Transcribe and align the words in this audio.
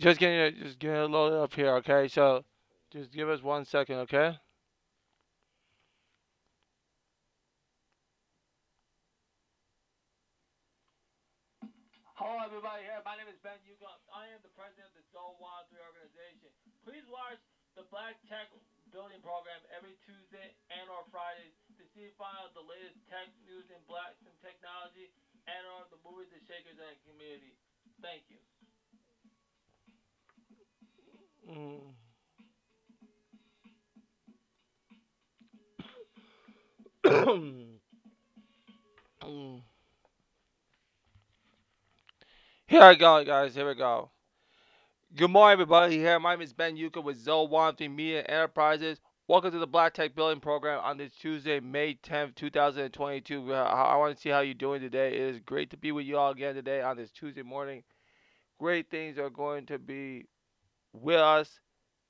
Just 0.00 0.18
getting 0.18 0.40
it, 0.40 0.56
just 0.56 0.78
getting 0.78 0.96
it 0.96 1.10
loaded 1.12 1.38
up 1.38 1.52
here, 1.52 1.76
okay? 1.84 2.08
So, 2.08 2.44
just 2.92 3.12
give 3.12 3.28
us 3.28 3.42
one 3.44 3.64
second, 3.64 4.08
okay? 4.08 4.34
Hello, 12.16 12.40
everybody. 12.40 12.88
Here, 12.88 13.02
my 13.04 13.20
name 13.20 13.28
is 13.28 13.36
Ben 13.44 13.58
Yuko. 13.68 13.84
I 14.08 14.32
am 14.32 14.40
the 14.40 14.54
president 14.56 14.88
of 14.88 14.96
the 14.96 15.04
Zone 15.12 15.36
One 15.42 15.66
Three 15.68 15.82
organization. 15.84 16.48
Please 16.88 17.04
watch 17.12 17.42
the 17.76 17.84
Black 17.92 18.16
Tech 18.32 18.48
Building 18.94 19.20
Program 19.20 19.60
every 19.76 19.98
Tuesday 20.08 20.56
and 20.72 20.86
or 20.88 21.04
Fridays 21.12 21.52
to 21.76 21.84
see 21.92 22.08
and 22.08 22.16
find 22.16 22.36
the 22.56 22.64
latest 22.64 22.96
tech 23.12 23.28
news 23.44 23.68
in 23.68 23.80
Black 23.90 24.16
and 24.24 24.32
technology 24.40 25.12
and 25.50 25.62
or 25.76 25.84
the 25.92 26.00
movies, 26.00 26.32
the 26.32 26.40
shakers, 26.48 26.78
and 26.80 26.96
the 26.96 27.02
community. 27.04 27.52
Thank 28.00 28.24
you. 28.32 28.38
Mm. 31.50 31.80
Mm. 39.22 39.62
Here 42.66 42.82
I 42.82 42.94
go, 42.94 43.24
guys. 43.24 43.54
Here 43.54 43.66
we 43.68 43.74
go. 43.74 44.10
Good 45.16 45.30
morning, 45.30 45.52
everybody. 45.52 45.98
Here, 45.98 46.18
my 46.18 46.34
name 46.34 46.42
is 46.42 46.52
Ben 46.52 46.76
Yuka 46.76 47.02
with 47.02 47.18
Zoe 47.18 47.72
Three 47.76 47.88
Media 47.88 48.22
Enterprises. 48.22 49.00
Welcome 49.28 49.52
to 49.52 49.58
the 49.58 49.66
Black 49.66 49.94
Tech 49.94 50.14
Building 50.14 50.40
Program 50.40 50.80
on 50.82 50.98
this 50.98 51.12
Tuesday, 51.12 51.60
May 51.60 51.94
10th, 51.94 52.34
2022. 52.34 53.54
I 53.54 53.96
want 53.96 54.14
to 54.16 54.20
see 54.20 54.30
how 54.30 54.40
you're 54.40 54.54
doing 54.54 54.80
today. 54.80 55.14
It 55.14 55.20
is 55.34 55.40
great 55.40 55.70
to 55.70 55.76
be 55.76 55.92
with 55.92 56.06
you 56.06 56.18
all 56.18 56.32
again 56.32 56.54
today 56.54 56.82
on 56.82 56.96
this 56.96 57.10
Tuesday 57.10 57.42
morning. 57.42 57.82
Great 58.58 58.90
things 58.90 59.18
are 59.18 59.30
going 59.30 59.66
to 59.66 59.78
be 59.78 60.26
with 60.92 61.20
us, 61.20 61.60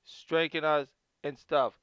strengthen 0.03 0.63
us, 0.63 0.87
and 1.23 1.37
stuff. 1.37 1.73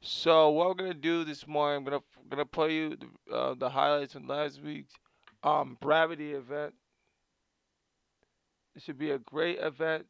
So 0.00 0.50
what 0.50 0.68
we're 0.68 0.74
gonna 0.74 0.94
do 0.94 1.24
this 1.24 1.46
morning, 1.46 1.78
I'm 1.78 1.84
gonna 1.84 2.02
gonna 2.28 2.46
play 2.46 2.74
you 2.74 2.96
the, 2.96 3.34
uh, 3.34 3.54
the 3.54 3.68
highlights 3.68 4.12
from 4.12 4.26
last 4.26 4.62
week's 4.62 4.92
um 5.42 5.76
Gravity 5.82 6.32
event. 6.32 6.74
It 8.74 8.82
should 8.82 8.98
be 8.98 9.10
a 9.10 9.18
great 9.18 9.58
event. 9.58 10.06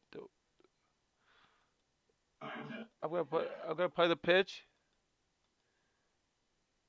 I'm 2.42 3.10
gonna 3.10 3.24
put 3.24 3.50
I'm 3.68 3.76
gonna 3.76 3.88
play 3.88 4.08
the 4.08 4.16
pitch. 4.16 4.64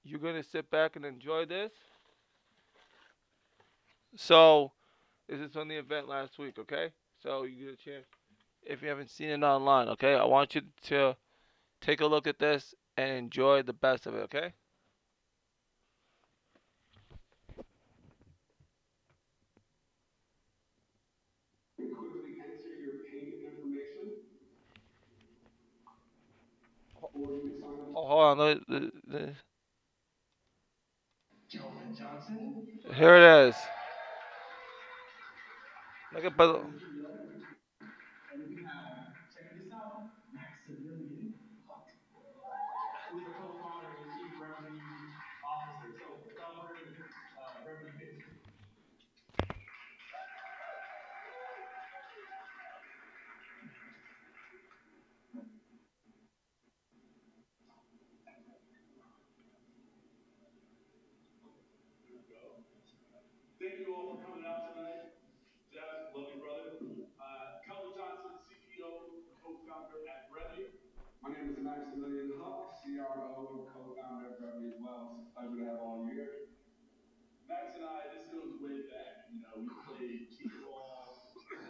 You're 0.03 0.19
gonna 0.19 0.43
sit 0.43 0.69
back 0.71 0.95
and 0.95 1.05
enjoy 1.05 1.45
this. 1.45 1.71
So 4.15 4.71
this 5.27 5.39
is 5.39 5.51
from 5.53 5.67
the 5.67 5.75
event 5.75 6.07
last 6.07 6.39
week, 6.39 6.57
okay? 6.59 6.91
So 7.21 7.43
you 7.43 7.65
get 7.65 7.73
a 7.73 7.77
chance 7.77 8.05
if 8.69 8.81
you 8.81 8.89
haven't 8.89 9.09
seen 9.09 9.29
it 9.29 9.43
online, 9.43 9.87
okay? 9.89 10.15
I 10.15 10.25
want 10.25 10.55
you 10.55 10.61
to 10.83 11.15
take 11.81 12.01
a 12.01 12.05
look 12.05 12.27
at 12.27 12.39
this 12.39 12.75
and 12.97 13.09
enjoy 13.11 13.61
the 13.63 13.73
best 13.73 14.05
of 14.05 14.15
it, 14.15 14.19
okay? 14.23 14.53
Oh, 27.95 28.05
hold 28.07 28.39
on. 28.39 28.61
The, 28.67 28.91
the... 29.07 29.33
Here 32.93 33.15
it 33.15 33.47
is. 33.47 33.55
Look 36.13 36.25
at 36.25 36.37
CRO 72.97 73.61
and 73.61 73.69
co-founder 73.69 74.33
of 74.33 74.41
Brevity 74.41 74.73
as 74.73 74.81
well. 74.81 75.21
It's 75.21 75.29
a 75.29 75.33
pleasure 75.37 75.61
to 75.61 75.69
have 75.69 75.85
all 75.85 76.01
you 76.01 76.17
here. 76.17 76.49
Max 77.45 77.77
and 77.77 77.85
I, 77.85 78.09
this 78.09 78.25
goes 78.33 78.57
way 78.57 78.89
back. 78.89 79.29
You 79.29 79.37
know, 79.45 79.53
we 79.61 79.69
played 79.85 80.33
t-ball, 80.33 81.05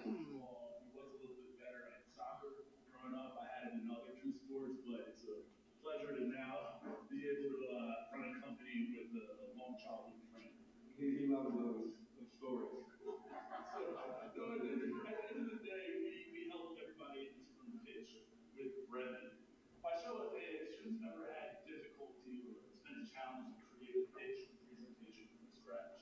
football. 0.07 0.79
He 0.79 0.87
was 0.95 1.19
a 1.19 1.19
little 1.19 1.35
bit 1.35 1.59
better 1.59 1.83
at 1.91 2.07
soccer 2.15 2.71
growing 2.95 3.11
up. 3.11 3.43
I 3.43 3.45
had 3.59 3.75
him 3.75 3.83
in 3.83 3.91
other 3.91 4.15
two 4.15 4.31
sports, 4.39 4.79
but 4.87 5.11
it's 5.11 5.27
a 5.27 5.43
pleasure 5.83 6.15
to 6.15 6.31
now 6.31 6.79
be 7.11 7.19
able 7.27 7.59
to 7.59 7.75
uh, 7.75 8.07
run 8.15 8.31
a 8.31 8.39
company 8.39 8.95
with 8.95 9.11
a, 9.19 9.27
a 9.27 9.59
long 9.59 9.75
childhood 9.83 10.23
friend. 10.31 10.55
He, 10.95 11.11
he 11.11 11.23
loves 11.27 11.51
those, 11.51 11.91
those 12.15 12.31
stories. 12.39 12.87
So, 13.03 13.19
so 13.19 13.35
at, 13.35 14.63
the, 14.63 14.79
at 15.11 15.11
the 15.11 15.27
end 15.27 15.43
of 15.43 15.47
the 15.51 15.59
day, 15.59 15.83
we, 15.91 16.31
we 16.31 16.47
help 16.47 16.79
everybody 16.79 17.35
in 17.35 17.43
this 17.43 17.51
room 17.59 17.83
pitch 17.83 18.15
with 18.55 18.79
Brevity. 18.87 19.35
By 19.83 19.95
show 20.03 20.19
of 20.19 20.35
hands, 20.35 20.67
who's 20.87 21.03
ever 21.03 21.35
had 21.35 21.63
difficulty 21.67 22.47
or 22.47 22.63
it's 22.63 22.79
been 22.79 22.95
a 22.95 23.07
challenge 23.11 23.59
to 23.59 23.63
create 23.75 23.95
a 23.99 24.07
pitch 24.15 24.47
or 24.55 24.55
presentation 24.71 25.27
from 25.35 25.51
scratch? 25.51 25.99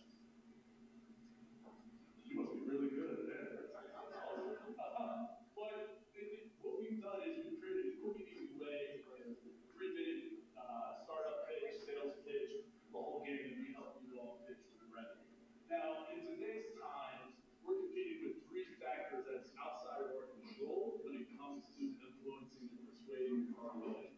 You 2.21 2.33
must 2.37 2.53
be 2.53 2.61
really 2.69 2.93
good 2.93 3.17
at 3.17 3.25
that. 3.33 3.73
That's 3.73 4.13
awesome. 4.13 4.77
Uh, 4.77 5.41
but 5.57 6.05
it, 6.13 6.21
it, 6.37 6.53
what 6.61 6.77
we've 6.77 7.01
done 7.01 7.25
is 7.25 7.49
we've 7.49 7.57
created 7.57 7.97
a 7.97 8.05
quick 8.05 8.21
and 8.21 8.29
easy 8.29 8.53
way, 8.61 9.01
a 9.01 9.25
three 9.73 9.91
minute 9.97 10.45
uh, 10.53 11.01
startup 11.01 11.49
pitch, 11.49 11.81
sales 11.81 12.21
pitch, 12.21 12.69
the 12.93 12.97
whole 13.01 13.25
game, 13.25 13.41
and 13.41 13.57
we 13.57 13.73
help 13.73 13.97
you 14.05 14.21
all 14.21 14.45
pitch 14.45 14.61
with 14.69 14.85
brevity. 14.85 15.25
Now, 15.65 16.05
in 16.13 16.21
today's 16.29 16.77
times, 16.77 17.41
we're 17.65 17.89
competing 17.89 18.21
with 18.21 18.37
three 18.45 18.69
factors 18.77 19.25
that's 19.25 19.49
outside 19.57 20.05
of 20.05 20.13
our 20.13 20.29
control 20.29 21.01
when 21.01 21.17
it 21.17 21.25
comes 21.41 21.65
to 21.81 21.89
influencing 21.89 22.69
and 22.69 22.85
persuading 22.85 23.57
our 23.57 23.73
audience. 23.81 24.15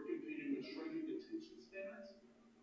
We're 0.00 0.16
competing 0.16 0.56
with 0.56 0.64
shrinking 0.64 1.12
attention 1.12 1.60
spans. 1.60 2.16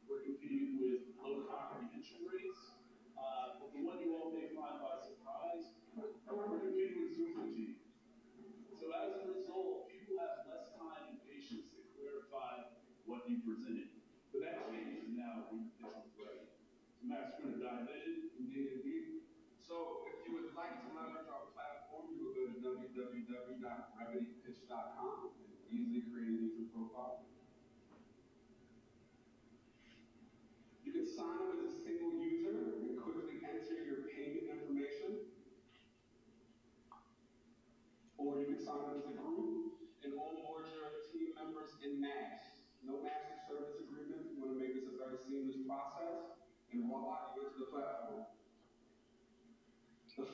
We're 0.09 0.25
competing 0.25 0.81
with 0.81 1.06
low 1.22 1.46
comprehension 1.46 2.25
rates. 2.25 2.81
Uh, 3.13 3.62
but 3.62 3.69
the 3.75 3.86
one 3.86 4.02
you 4.02 4.16
all 4.18 4.34
may 4.34 4.50
find 4.57 4.81
by 4.81 4.98
surprise, 4.98 5.69
we're 5.94 6.63
competing 6.66 6.98
with 6.98 7.13
Zoom 7.13 7.38
fatigue. 7.38 7.78
So 8.80 8.90
as 8.90 9.22
a 9.22 9.38
result, 9.38 9.92
people 9.92 10.18
have 10.18 10.50
less 10.50 10.74
time 10.81 11.13
and 11.13 11.19
patience 11.30 11.69
to 11.78 11.81
clarify 11.94 12.74
what 13.06 13.28
you 13.30 13.38
presented. 13.46 13.92
But 14.34 14.48
that 14.48 14.56
changes 14.74 15.13
now 15.13 15.52
when 15.54 15.69
it's 15.69 15.78
ready. 16.18 16.48
So 16.98 17.06
Max, 17.06 17.38
we're 17.38 17.54
going 17.54 17.60
to 17.60 17.62
dive 17.62 17.86
in. 17.92 18.34
Indeed, 18.40 18.81
indeed. 18.81 19.06
So 19.62 20.10
if 20.10 20.25
you 20.25 20.38
to 20.97 21.06
leverage 21.06 21.30
our 21.30 21.53
platform, 21.53 22.09
you 22.18 22.25
will 22.25 22.34
go 22.34 22.50
to 22.50 22.58
www.brevitypitch.com 22.58 25.38
and 25.38 25.53
easily 25.69 26.02
create 26.09 26.34
a 26.34 26.50
user 26.50 26.66
profile. 26.74 27.30
You 30.81 30.97
can 30.97 31.06
sign 31.06 31.38
up 31.38 31.53
as 31.53 31.69
a 31.69 31.74
single 31.86 32.18
user 32.18 32.81
and 32.81 32.97
quickly 32.97 33.46
enter 33.46 33.78
your 33.86 34.09
payment 34.09 34.50
information. 34.50 35.30
Or 38.18 38.42
you 38.42 38.50
can 38.50 38.57
sign 38.57 38.89
up 38.89 38.98
as 38.98 39.06
a 39.06 39.13
group 39.13 39.77
and 40.01 40.18
onboard 40.18 40.66
your 40.74 41.06
team 41.13 41.38
members 41.38 41.77
in 41.86 42.01
mass. 42.01 42.66
No 42.81 43.06
master 43.06 43.38
service 43.45 43.77
agreement. 43.86 44.33
We 44.33 44.42
want 44.42 44.57
to 44.57 44.63
make 44.63 44.74
this 44.74 44.89
a 44.89 44.98
very 44.98 45.22
seamless 45.22 45.62
process. 45.69 46.42
And 46.74 46.89
voila, 46.89 47.38
you 47.38 47.45
enter 47.45 47.62
the 47.62 47.69
platform. 47.69 48.25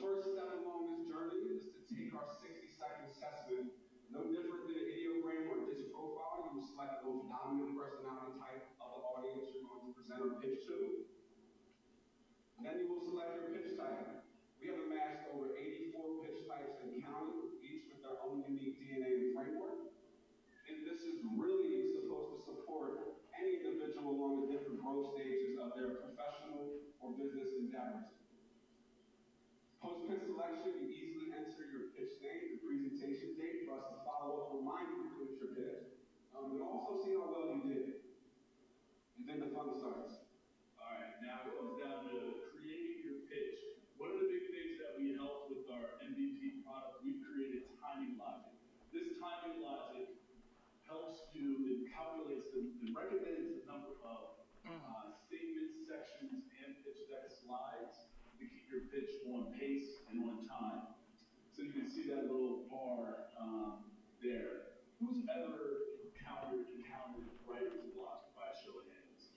First 0.04 0.36
step 0.36 0.60
along 0.60 0.92
this 0.92 1.08
journey 1.08 1.48
is 1.48 1.64
to 1.72 1.80
take 1.88 2.12
our 2.12 2.28
60 2.28 2.44
second 2.76 3.08
assessment. 3.08 3.72
No 4.12 4.28
different 4.28 4.68
than 4.68 4.84
an 4.84 4.92
Enneagram 4.92 5.48
or 5.48 5.64
a 5.64 5.80
profile, 5.96 6.52
you 6.52 6.60
select 6.60 7.00
the 7.00 7.08
most 7.08 7.24
dominant 7.32 7.72
personality 7.72 8.36
type 8.36 8.68
of 8.84 8.88
the 8.92 9.00
audience 9.00 9.48
you're 9.56 9.64
going 9.64 9.88
to 9.88 9.96
present 9.96 10.20
or 10.20 10.36
pitch 10.44 10.68
to. 10.68 11.08
Then 12.60 12.84
you 12.84 12.92
will 12.92 13.00
select 13.00 13.32
your 13.32 13.56
pitch 13.56 13.80
type. 13.80 14.28
We 14.60 14.76
have 14.76 14.84
amassed 14.84 15.24
over 15.32 15.56
84 15.56 15.96
pitch 16.20 16.52
types 16.52 16.84
and 16.84 17.00
counting, 17.00 17.56
each 17.64 17.88
with 17.88 18.04
their 18.04 18.20
own 18.20 18.44
unique 18.44 18.84
DNA 18.84 19.08
and 19.08 19.32
framework. 19.32 19.88
And 20.68 20.84
this 20.84 21.00
is 21.00 21.24
really 21.32 21.96
supposed 21.96 22.36
to 22.36 22.38
support 22.44 23.24
any 23.40 23.56
individual 23.56 24.20
along 24.20 24.44
the 24.44 24.52
different 24.52 24.84
growth 24.84 25.16
stages 25.16 25.56
of 25.56 25.72
their 25.72 25.96
professional 25.96 26.92
or 27.00 27.16
business 27.16 27.56
endeavors. 27.56 28.23
Post 29.84 30.08
pitch 30.08 30.24
selection, 30.24 30.80
you 30.80 30.88
easily 30.88 31.28
enter 31.36 31.68
your 31.68 31.92
pitch 31.92 32.16
name, 32.24 32.56
the 32.56 32.64
presentation 32.64 33.36
how 34.64 34.80
you 34.80 35.04
to 35.04 35.12
finish 35.12 35.36
your 35.36 35.52
pitch, 35.52 35.84
um, 36.32 36.56
and 36.56 36.64
also 36.64 36.96
see 37.04 37.12
how 37.12 37.28
well 37.28 37.52
you 37.52 37.60
did. 37.68 38.00
And 39.20 39.28
then 39.28 39.38
the 39.44 39.52
fun 39.52 39.76
starts. 39.76 40.24
All 40.80 40.88
right, 40.88 41.20
now 41.20 41.44
it 41.44 41.52
comes 41.52 41.76
down 41.76 42.08
to 42.08 42.48
creating 42.48 43.04
your 43.04 43.28
pitch. 43.28 43.60
One 44.00 44.16
of 44.16 44.24
the 44.24 44.28
big 44.32 44.48
things 44.56 44.80
that 44.80 44.96
we 44.96 45.12
helped 45.20 45.52
with 45.52 45.68
our 45.68 46.00
MVP 46.00 46.64
product, 46.64 47.04
we've 47.04 47.20
created 47.20 47.68
timing 47.76 48.16
logic. 48.16 48.56
This 48.88 49.20
timing 49.20 49.60
logic 49.60 50.16
helps 50.88 51.28
you, 51.36 51.68
it 51.68 51.92
calculates 51.92 52.48
it 52.56 52.88
recommends 52.96 53.60
the 53.60 53.68
number 53.68 54.00
of 54.00 54.40
uh, 54.64 55.12
statements, 55.28 55.84
sections, 55.84 56.48
and 56.64 56.72
pitch 56.80 57.04
deck 57.12 57.28
slides 57.28 58.08
to 58.24 58.30
keep 58.40 58.54
your 58.74 58.90
pitch 58.90 59.22
on 59.30 59.54
pace 59.54 60.02
and 60.10 60.18
on 60.26 60.42
time. 60.50 60.98
So 61.54 61.62
you 61.62 61.70
can 61.70 61.86
see 61.86 62.10
that 62.10 62.26
little 62.26 62.66
bar 62.66 63.30
um, 63.38 63.86
there. 64.18 64.74
Who's 64.98 65.22
ever 65.30 66.02
encountered 66.02 66.74
encountered 66.74 67.30
writer's 67.46 67.94
block 67.94 68.34
by 68.34 68.50
a 68.50 68.56
show 68.58 68.82
of 68.82 68.90
hands? 68.90 69.30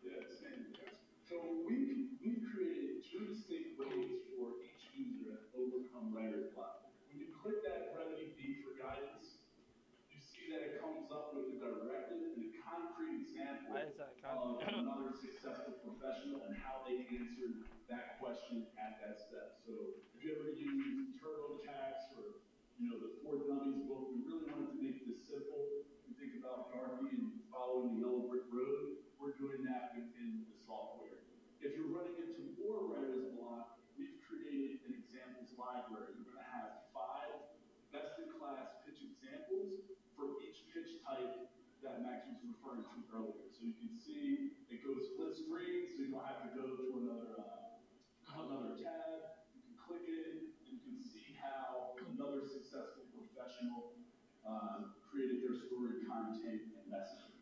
Yeah, 0.00 0.24
same. 0.32 0.72
So 1.20 1.36
we've, 1.68 2.16
we've 2.24 2.44
created 2.48 3.04
two 3.04 3.28
distinct 3.28 3.76
ways 3.76 4.24
for 4.32 4.56
each 4.64 4.84
user 4.96 5.36
to 5.36 5.44
overcome 5.60 6.16
writer's 6.16 6.48
block. 6.56 6.88
When 7.12 7.20
you 7.20 7.28
click 7.36 7.60
that 7.68 7.92
brevity 7.92 8.32
B 8.40 8.64
for 8.64 8.72
guidance, 8.80 9.36
you 10.08 10.20
see 10.20 10.48
that 10.48 10.64
it 10.64 10.80
comes 10.80 11.12
up 11.12 11.36
with 11.36 11.52
a 11.52 11.56
directive 11.60 12.24
and 12.24 12.40
a 12.40 12.48
concrete 12.64 13.28
example 13.28 13.76
of 13.76 14.56
another 14.64 15.12
successful 15.12 15.76
professional 15.84 16.40
and 16.48 16.56
how 16.56 16.84
they 16.88 17.04
answered 17.12 17.73
that 17.88 18.20
question 18.20 18.64
at 18.80 19.00
that 19.04 19.20
step. 19.20 19.60
So 19.60 20.00
if 20.16 20.24
you 20.24 20.32
ever 20.32 20.48
use 20.56 21.12
TurboTax 21.20 22.16
or 22.16 22.40
you 22.80 22.90
know 22.90 22.98
the 22.98 23.12
For 23.20 23.44
Dummies 23.44 23.84
book, 23.86 24.10
we 24.10 24.24
really 24.24 24.48
wanted 24.48 24.72
to 24.74 24.78
make 24.80 25.04
this 25.04 25.20
simple. 25.24 25.84
We 26.08 26.16
think 26.16 26.40
about 26.40 26.72
Garvey 26.72 27.12
and 27.12 27.44
following 27.52 27.96
the 27.96 28.04
yellow 28.04 28.24
brick 28.26 28.48
road. 28.50 28.98
We're 29.20 29.36
doing 29.36 29.64
that 29.68 29.96
within 29.96 30.44
the 30.48 30.56
software. 30.64 31.24
If 31.64 31.76
you're 31.76 31.88
running 31.88 32.18
into 32.20 32.52
more 32.60 32.92
writer's 32.92 33.32
block, 33.36 33.80
we've 33.96 34.20
created 34.28 34.84
an 34.84 34.92
examples 35.00 35.48
library. 35.56 36.12
You're 36.18 36.28
going 36.28 36.44
to 36.44 36.52
have 36.52 36.84
five 36.92 37.32
best-in-class 37.88 38.84
pitch 38.84 39.00
examples 39.00 39.80
for 40.12 40.36
each 40.44 40.66
pitch 40.76 41.00
type 41.08 41.48
that 41.80 42.04
Max 42.04 42.28
was 42.28 42.40
referring 42.44 42.84
to 42.84 42.98
earlier. 43.16 43.48
So 43.52 43.64
you 43.64 43.76
can 43.80 43.92
see 43.92 44.56
it 44.68 44.84
goes 44.84 45.14
split 45.14 45.32
screen, 45.36 45.88
so 45.88 46.04
you 46.04 46.12
don't 46.12 46.26
have 46.26 46.44
to 46.48 46.52
go 46.52 46.64
to 46.74 46.84
another 47.00 47.32
uh, 47.40 47.63
another 48.42 48.74
tab. 48.74 49.38
You 49.54 49.62
can 49.62 49.76
click 49.78 50.04
it, 50.10 50.22
and 50.34 50.40
you 50.66 50.78
can 50.82 50.98
see 50.98 51.38
how 51.38 51.94
another 52.02 52.42
successful 52.42 53.06
professional 53.14 53.94
uh, 54.42 54.90
created 55.06 55.46
their 55.46 55.54
story, 55.54 56.02
content, 56.08 56.74
and 56.74 56.86
messaging. 56.90 57.34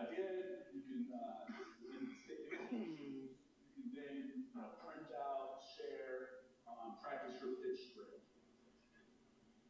Again, 0.00 0.64
you 0.72 0.80
can, 0.88 1.12
uh, 1.12 1.44
in 1.84 2.08
the 2.08 2.12
statement, 2.24 2.72
you 2.72 3.76
can 3.76 3.92
then, 3.92 4.48
you 4.48 4.48
know, 4.56 4.72
print 4.80 5.12
out, 5.12 5.60
share, 5.60 6.48
um, 6.64 6.96
practice 7.04 7.36
your 7.44 7.60
pitch 7.60 7.92
script. 7.92 8.24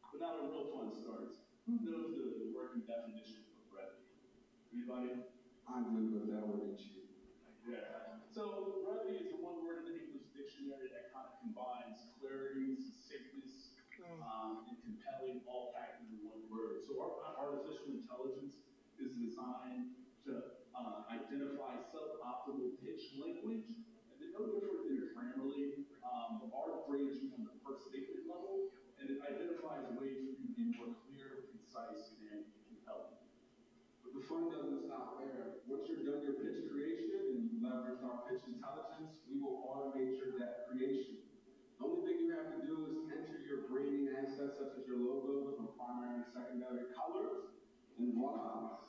But 0.07 0.23
now 0.23 0.39
the 0.39 0.47
real 0.47 0.71
fun 0.71 0.95
starts. 0.95 1.51
Who 1.67 1.83
knows 1.83 2.15
the, 2.15 2.47
the 2.47 2.49
working 2.55 2.87
definition 2.87 3.43
of 3.43 3.63
brevity? 3.71 4.07
Anybody? 4.71 5.27
I'm 5.67 5.91
good 5.95 6.11
with 6.15 6.27
that 6.31 6.47
word 6.47 6.63
and 6.63 6.77
cheat. 6.79 7.11
Yeah. 7.67 8.10
So 8.31 8.79
brevity 8.87 9.27
is 9.27 9.35
a 9.35 9.43
one 9.43 9.59
word 9.67 9.83
in 9.83 9.91
the 9.91 9.95
English 10.07 10.31
dictionary 10.31 10.87
that 10.95 11.11
kind 11.11 11.27
of 11.27 11.35
combines 11.43 12.15
clarity, 12.15 12.79
succinctness, 12.79 13.75
um, 14.23 14.71
and 14.71 14.79
compelling 14.87 15.43
all 15.43 15.75
packed 15.75 15.99
into 15.99 16.15
one 16.23 16.39
word. 16.47 16.79
So 16.87 16.95
our, 17.03 17.11
artificial 17.35 17.91
intelligence 17.91 18.55
is 19.03 19.19
designed 19.19 19.99
to 20.23 20.63
uh, 20.71 21.11
identify 21.11 21.83
suboptimal 21.91 22.79
pitch 22.79 23.19
language, 23.19 23.67
and 23.67 24.15
they're 24.15 24.31
no 24.31 24.47
different 24.47 24.87
than 24.87 25.11
Grammarly. 25.11 25.83
Um, 25.99 26.47
our 26.55 26.87
grades 26.87 27.19
you 27.19 27.35
on 27.35 27.43
the 27.43 27.51
per 27.67 27.75
statement 27.83 28.31
level, 28.31 28.71
and 28.95 29.11
it 29.11 29.19
identifies 29.27 29.91
ways 29.99 30.23
for 30.23 30.39
you 30.39 30.47
to 30.47 30.55
be 30.55 30.71
more 30.79 30.95
clear, 31.03 31.51
concise, 31.51 32.15
and 32.31 32.47
compelling. 32.71 33.19
But 34.07 34.15
the 34.15 34.20
doesn't 34.31 34.87
stop 34.87 35.19
there. 35.19 35.59
Once 35.67 35.83
you're 35.91 36.07
done 36.07 36.23
your 36.23 36.39
pitch 36.39 36.71
creation 36.71 37.35
and 37.35 37.51
you 37.51 37.59
leverage 37.59 37.99
our 37.99 38.23
pitch 38.31 38.39
intelligence, 38.47 39.19
we 39.27 39.43
will 39.43 39.59
automate 39.67 40.15
your 40.15 40.39
deck 40.39 40.71
creation. 40.71 41.19
The 41.75 41.83
only 41.83 42.01
thing 42.07 42.17
you 42.23 42.31
have 42.39 42.55
to 42.55 42.61
do 42.63 42.75
is 42.87 42.95
enter 43.11 43.43
your 43.43 43.67
branding 43.67 44.07
assets 44.15 44.55
such 44.55 44.79
as 44.79 44.83
your 44.87 45.03
logo 45.03 45.51
your 45.51 45.75
primary 45.75 46.23
and 46.23 46.27
secondary 46.31 46.87
colors, 46.95 47.51
and 47.99 48.15
voila. 48.15 48.79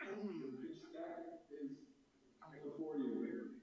your 0.00 0.56
pitch 0.56 0.80
deck 0.96 1.44
is 1.52 1.76
before 2.64 2.96
you. 2.96 3.60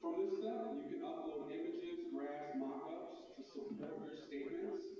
From 0.00 0.16
this 0.16 0.40
step, 0.40 0.72
you 0.80 0.88
can 0.88 1.04
upload 1.04 1.52
images, 1.52 2.08
graphs, 2.08 2.56
mock-ups 2.56 3.36
to 3.36 3.42
support 3.44 4.08
your 4.08 4.16
statements, 4.16 4.99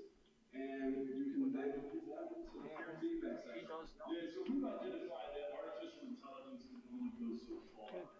and 0.53 1.07
you 1.07 1.25
can 1.31 1.51
then 1.55 1.71
move 1.87 2.11
on 2.11 2.27
to 2.27 2.55
the 2.59 2.69
peer 2.75 2.91
feedback 2.99 3.37
session. 3.43 3.67
Yeah, 3.71 4.27
so 4.35 4.43
we've 4.47 4.63
identified 4.63 5.31
that 5.35 5.47
artificial 5.55 6.03
intelligence 6.11 6.63
can 6.67 6.81
only 6.91 7.11
go 7.15 7.29
so 7.39 7.55
far. 7.75 8.11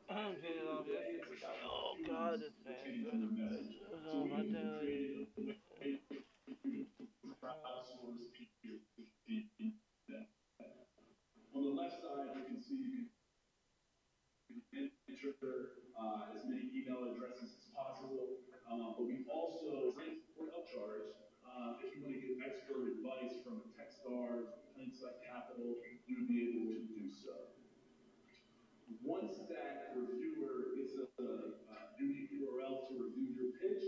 Oh 1.68 1.96
God, 2.08 2.40
this 2.40 2.56
Pertaining 2.64 3.04
man. 3.04 3.12
to 3.12 3.18
the 3.20 3.32
message. 3.36 3.80
So 3.80 3.96
Oh, 4.12 4.24
we 4.24 4.30
my 4.32 4.44
God. 4.48 4.80
created 4.82 5.28
a 5.28 5.44
way 5.72 6.00
to 6.00 7.28
crowdsource 7.40 8.28
feedback. 9.28 10.28
On 11.56 11.62
the 11.64 11.74
left 11.76 12.00
side, 12.00 12.32
you 12.36 12.44
can 12.48 12.60
see 12.64 13.12
you 14.52 14.60
can 14.72 14.92
enter 15.08 15.80
uh, 16.00 16.32
as 16.36 16.44
many 16.48 16.68
email 16.76 17.08
addresses 17.12 17.52
as 17.60 17.66
possible. 17.76 18.40
Uh, 18.68 18.96
but 18.96 19.04
we 19.04 19.21
advice 23.12 23.44
from 23.44 23.60
a 23.60 23.68
Techstars, 23.76 24.48
Insight 24.80 25.20
Capital, 25.28 25.76
you 26.08 26.24
would 26.24 26.32
be 26.32 26.48
able 26.48 26.72
to 26.72 26.80
do 26.88 27.12
so. 27.12 27.52
Once 29.04 29.36
that 29.52 29.92
reviewer 29.96 30.72
gets 30.80 30.96
a, 30.96 31.08
a 31.20 31.78
unique 32.00 32.32
URL 32.32 32.88
to 32.88 32.94
review 32.96 33.36
your 33.36 33.52
pitch, 33.60 33.84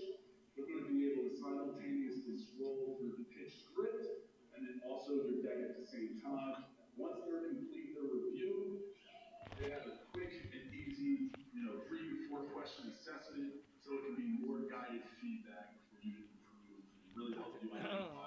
they're 0.55 0.67
going 0.67 0.83
to 0.83 0.91
be 0.91 1.07
able 1.11 1.31
to 1.31 1.33
simultaneously 1.39 2.35
scroll 2.35 2.99
through 2.99 3.15
the 3.15 3.27
pitch 3.31 3.63
script 3.63 4.27
and 4.55 4.67
then 4.67 4.83
also 4.87 5.23
your 5.23 5.39
deck 5.39 5.59
at 5.71 5.79
the 5.79 5.87
same 5.87 6.19
time. 6.19 6.67
Once 6.99 7.23
they're 7.23 7.47
complete 7.47 7.95
their 7.95 8.07
review, 8.11 8.91
they 9.59 9.71
have 9.71 9.87
a 9.87 10.03
quick 10.11 10.35
and 10.51 10.67
easy, 10.71 11.31
you 11.55 11.61
know, 11.63 11.83
three 11.87 12.11
to 12.11 12.15
four 12.27 12.43
question 12.51 12.91
assessment, 12.91 13.55
so 13.79 13.95
it 13.95 14.01
can 14.03 14.15
be 14.19 14.29
more 14.43 14.67
guided 14.67 15.03
feedback 15.19 15.79
for 15.89 15.99
you 16.03 16.27
to 16.27 16.35
improve, 16.43 16.83
really 17.15 17.35
help 17.39 17.55
you 17.63 17.71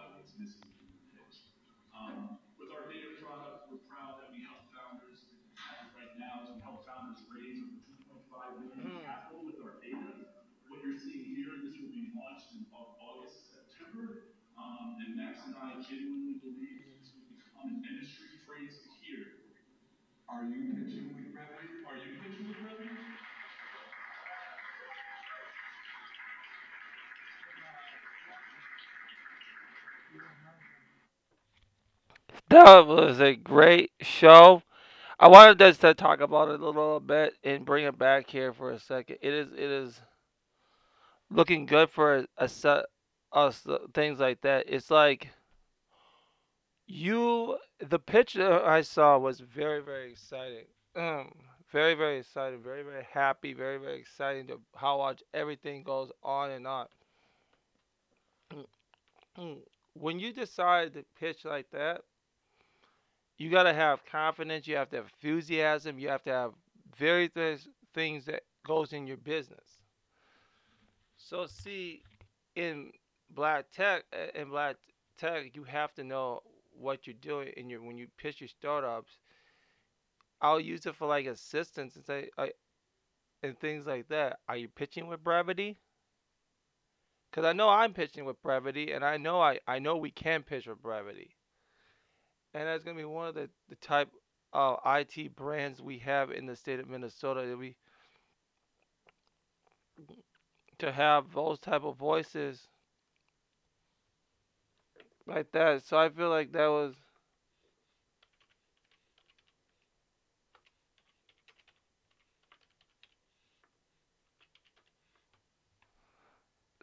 genuinely 15.88 16.38
believe 16.43 16.83
this 16.99 17.14
will 17.14 17.31
become 17.38 17.71
an 17.78 17.85
industry 17.87 18.43
phrase. 18.47 18.87
Are 20.28 20.43
you 20.43 20.75
pitching 20.75 21.14
with 21.14 21.33
brevity? 21.33 21.69
Are 21.87 21.97
you 21.97 22.19
pitching 22.23 22.49
with 22.49 22.59
brevity? 22.59 22.90
That 32.49 32.87
was 32.87 33.21
a 33.21 33.35
great 33.35 33.93
show. 34.00 34.62
I 35.19 35.28
wanted 35.28 35.62
us 35.62 35.78
to 35.78 35.95
talk 35.95 36.21
about 36.21 36.49
it 36.50 36.61
a 36.61 36.64
little 36.66 37.00
bit 37.00 37.35
and 37.43 37.64
bring 37.64 37.85
it 37.85 37.99
back 37.99 38.28
here 38.28 38.52
for 38.52 38.71
a 38.71 38.78
second. 38.78 39.19
It 39.23 39.33
is 39.33 39.52
it 39.52 39.59
is 39.59 40.00
looking 41.31 41.66
good 41.66 41.90
for 41.90 42.26
a 42.37 42.49
set 42.49 42.87
us 43.33 43.66
uh, 43.66 43.78
things 43.95 44.21
like 44.21 44.40
that. 44.43 44.64
It's 44.69 44.90
like 44.90 45.28
you 46.87 47.59
the 47.81 47.99
picture 47.99 48.64
I 48.64 48.83
saw 48.83 49.19
was 49.19 49.40
very 49.40 49.83
very 49.83 50.11
exciting. 50.11 50.66
Um, 50.97 51.33
very 51.71 51.95
very 51.95 52.19
exciting. 52.19 52.62
Very 52.62 52.83
very 52.83 53.07
happy. 53.11 53.52
Very 53.55 53.78
very 53.78 53.99
exciting 53.99 54.47
to 54.49 54.61
how 54.76 54.99
watch 54.99 55.23
everything 55.35 55.83
goes 55.83 56.11
on 56.23 56.50
and 56.50 56.66
on. 56.66 56.87
when 59.95 60.19
you 60.19 60.33
decide 60.33 60.93
to 60.95 61.05
pitch 61.19 61.45
like 61.45 61.71
that 61.71 62.02
you 63.38 63.50
got 63.50 63.64
to 63.64 63.73
have 63.73 64.05
confidence 64.05 64.66
you 64.66 64.76
have 64.76 64.88
to 64.90 64.97
have 64.97 65.07
enthusiasm 65.07 65.99
you 65.99 66.09
have 66.09 66.23
to 66.23 66.31
have 66.31 66.52
various 66.97 67.69
things 67.95 68.25
that 68.26 68.43
goes 68.64 68.93
in 68.93 69.07
your 69.07 69.16
business 69.16 69.81
so 71.16 71.47
see 71.47 72.02
in 72.57 72.90
black 73.31 73.66
tech 73.73 74.05
in 74.35 74.49
black 74.49 74.76
tech, 75.19 75.55
you 75.55 75.64
have 75.64 75.93
to 75.95 76.05
know 76.05 76.43
what 76.78 77.06
you're 77.06 77.14
doing 77.21 77.49
in 77.56 77.71
your 77.71 77.83
when 77.83 77.99
you 77.99 78.09
pitch 78.18 78.40
your 78.40 78.49
startups. 78.49 79.12
I'll 80.40 80.61
use 80.61 80.87
it 80.87 80.95
for 80.97 81.06
like 81.09 81.26
assistance 81.26 81.97
and 81.97 82.04
say, 82.04 82.30
I, 82.37 82.52
and 83.42 83.59
things 83.59 83.87
like 83.87 84.09
that. 84.09 84.38
Are 84.49 84.56
you 84.56 84.68
pitching 84.68 85.06
with 85.06 85.25
brevity? 85.25 85.78
Because 87.30 87.45
I 87.45 87.52
know 87.52 87.68
I'm 87.68 87.92
pitching 87.92 88.25
with 88.25 88.42
brevity, 88.42 88.92
and 88.92 89.04
I 89.04 89.16
know 89.16 89.40
I, 89.40 89.61
I 89.66 89.78
know 89.78 89.97
we 89.97 90.11
can 90.11 90.42
pitch 90.42 90.66
with 90.66 90.83
brevity, 90.83 91.37
and 92.54 92.66
that's 92.66 92.85
gonna 92.85 92.97
be 92.97 93.04
one 93.04 93.28
of 93.28 93.35
the 93.35 93.50
the 93.68 93.76
type 93.76 94.09
of 94.52 94.78
IT 94.87 95.37
brands 95.37 95.83
we 95.83 95.99
have 95.99 96.30
in 96.30 96.47
the 96.47 96.56
state 96.56 96.80
of 96.80 96.88
Minnesota. 96.88 97.47
That 97.47 97.59
we 97.59 97.76
to 100.78 100.92
have 100.92 101.33
those 101.33 101.59
type 101.59 101.85
of 101.85 101.97
voices 101.97 102.68
like 105.26 105.52
that. 105.52 105.83
So 105.85 105.99
I 105.99 106.09
feel 106.09 106.30
like 106.30 106.52
that 106.52 106.66
was 106.68 106.95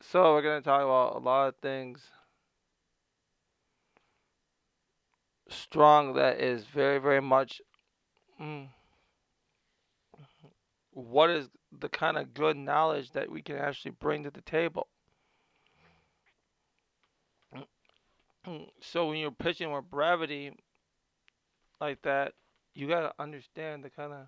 so 0.02 0.34
we're 0.34 0.42
gonna 0.44 0.62
talk 0.62 0.82
about 0.82 1.16
a 1.16 1.20
lot 1.20 1.48
of 1.48 1.56
things 1.58 2.12
strong 5.50 6.14
that 6.16 6.42
is 6.42 6.66
very 6.66 6.98
very 7.00 7.22
much. 7.22 7.62
Mm, 8.42 8.70
what 10.92 11.30
is 11.30 11.50
the 11.72 11.90
kind 11.90 12.18
of 12.18 12.34
good 12.34 12.56
knowledge 12.56 13.12
that 13.12 13.30
we 13.30 13.42
can 13.42 13.58
actually 13.58 13.92
bring 13.92 14.24
to 14.24 14.32
the 14.32 14.42
table? 14.42 14.88
So 18.82 19.08
when 19.08 19.18
you're 19.18 19.32
pitching 19.32 19.72
with 19.72 19.90
brevity 19.90 20.52
like 21.80 22.02
that, 22.04 22.34
you 22.74 22.88
gotta 22.88 23.14
understand 23.20 23.84
the 23.84 23.90
kind 23.90 24.14
of 24.14 24.28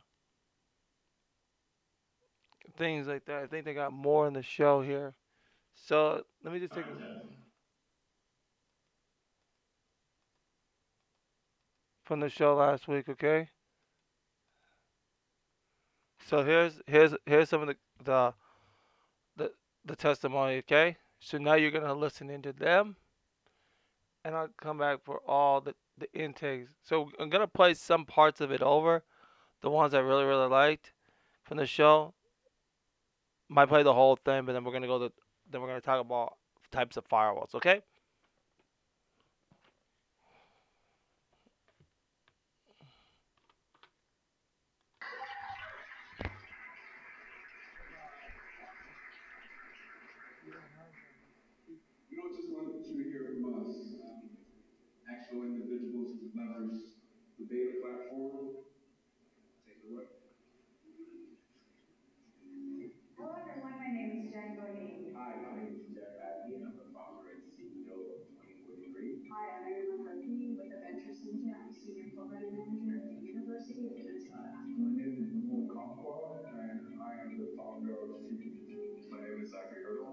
things 2.77 3.07
like 3.07 3.25
that. 3.25 3.43
I 3.43 3.47
think 3.47 3.65
they 3.65 3.73
got 3.73 3.93
more 3.93 4.27
in 4.27 4.33
the 4.33 4.43
show 4.43 4.81
here. 4.81 5.13
So 5.73 6.23
let 6.43 6.53
me 6.53 6.59
just 6.59 6.73
take 6.73 6.85
A, 6.85 7.21
from 12.03 12.19
the 12.19 12.29
show 12.29 12.55
last 12.55 12.87
week, 12.87 13.09
okay? 13.09 13.49
So 16.27 16.43
here's 16.43 16.79
here's 16.87 17.13
here's 17.25 17.49
some 17.49 17.61
of 17.61 17.67
the 17.67 17.75
the 18.03 18.33
the, 19.37 19.51
the 19.85 19.95
testimony, 19.95 20.57
okay? 20.59 20.97
So 21.19 21.37
now 21.37 21.55
you're 21.55 21.71
gonna 21.71 21.93
listen 21.93 22.29
into 22.29 22.53
them, 22.53 22.95
and 24.25 24.35
I'll 24.35 24.49
come 24.61 24.79
back 24.79 24.99
for 25.05 25.21
all 25.27 25.61
the 25.61 25.75
the 25.97 26.11
intakes. 26.13 26.71
So 26.83 27.11
I'm 27.19 27.29
gonna 27.29 27.47
play 27.47 27.73
some 27.75 28.05
parts 28.05 28.41
of 28.41 28.51
it 28.51 28.61
over, 28.63 29.03
the 29.61 29.69
ones 29.71 29.93
I 29.93 29.99
really 29.99 30.25
really 30.25 30.49
liked 30.49 30.93
from 31.45 31.57
the 31.57 31.67
show. 31.67 32.13
Might 33.49 33.69
play 33.69 33.83
the 33.83 33.93
whole 33.93 34.15
thing, 34.17 34.45
but 34.45 34.53
then 34.53 34.63
we're 34.63 34.71
gonna 34.73 34.87
go 34.87 34.99
to 35.07 35.13
then 35.49 35.61
we're 35.61 35.67
gonna 35.67 35.81
talk 35.81 36.01
about 36.01 36.37
types 36.71 36.97
of 36.97 37.07
firewalls, 37.07 37.55
okay? 37.55 37.81
We 52.09 52.15
don't 52.17 52.33
just 52.33 52.49
want 52.51 52.67
you 52.89 52.95
to 52.95 53.03
hear 53.09 53.25
from 53.31 53.43
us. 53.45 53.71
Um, 55.09 55.17
actual 55.35 55.51
individuals 55.51 56.15
leverage 56.31 56.95
the 57.35 57.43
beta 57.43 57.83
platform. 57.83 58.55
Take 59.67 59.83
it 59.83 59.91
away. 59.91 60.07
Hello 63.19 63.35
everyone, 63.43 63.75
my 63.75 63.91
name 63.91 64.15
is 64.15 64.31
Jen 64.31 64.55
Godin. 64.55 65.11
Hi, 65.11 65.35
my 65.43 65.59
name 65.59 65.75
is 65.75 65.91
Jeff 65.91 66.15
Abney, 66.23 66.55
and 66.55 66.71
I'm 66.71 66.79
the 66.79 66.87
founder 66.95 67.35
and 67.35 67.43
CEO 67.51 68.15
of 68.15 68.31
2043. 68.31 69.27
Hi, 69.27 69.59
I'm 69.59 69.67
Aaron 69.67 70.07
Murphy 70.07 70.55
with 70.55 70.71
the 70.71 70.79
Venture 70.79 71.11
Center. 71.11 71.51
I'm 71.51 71.67
Senior 71.67 72.15
Program 72.15 72.55
Manager 72.55 72.95
at 72.95 73.03
the 73.11 73.19
University 73.19 73.91
of 73.91 73.99
Minnesota. 73.99 74.39
Uh, 74.39 74.71
my 74.71 74.87
name 74.95 75.19
is 75.19 75.35
Mo 75.35 75.67
Kampwa, 75.67 76.47
and 76.47 76.95
I 76.95 77.27
am 77.27 77.35
the 77.35 77.51
founder 77.59 77.91
of. 77.91 78.23
My 79.11 79.19
name 79.19 79.43
is 79.43 79.51
Zachary 79.51 79.83
Hurdle. 79.83 80.04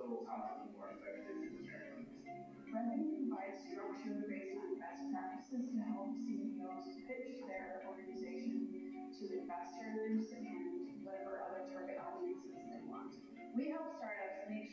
Also 0.00 0.24
to 0.24 0.64
be 0.64 0.72
more 0.72 0.88
effective 0.96 1.36
in 1.44 1.52
sharing 1.68 2.08
information. 2.08 2.48
Brevity 2.72 3.28
provides 3.28 3.60
structure 3.68 4.24
based 4.24 4.56
on 4.56 4.80
best 4.80 5.04
practices 5.12 5.68
to 5.76 5.80
help 5.92 6.16
CEOs 6.16 6.96
pitch 7.04 7.44
their 7.44 7.84
organization 7.84 8.72
to 9.20 9.24
investors 9.44 10.32
and 10.32 10.88
whatever 11.04 11.44
other 11.44 11.68
target 11.68 12.00
audiences 12.00 12.56
they 12.72 12.80
want. 12.88 13.12
We 13.52 13.68
help 13.68 13.92
startups 14.00 14.48
make 14.48 14.71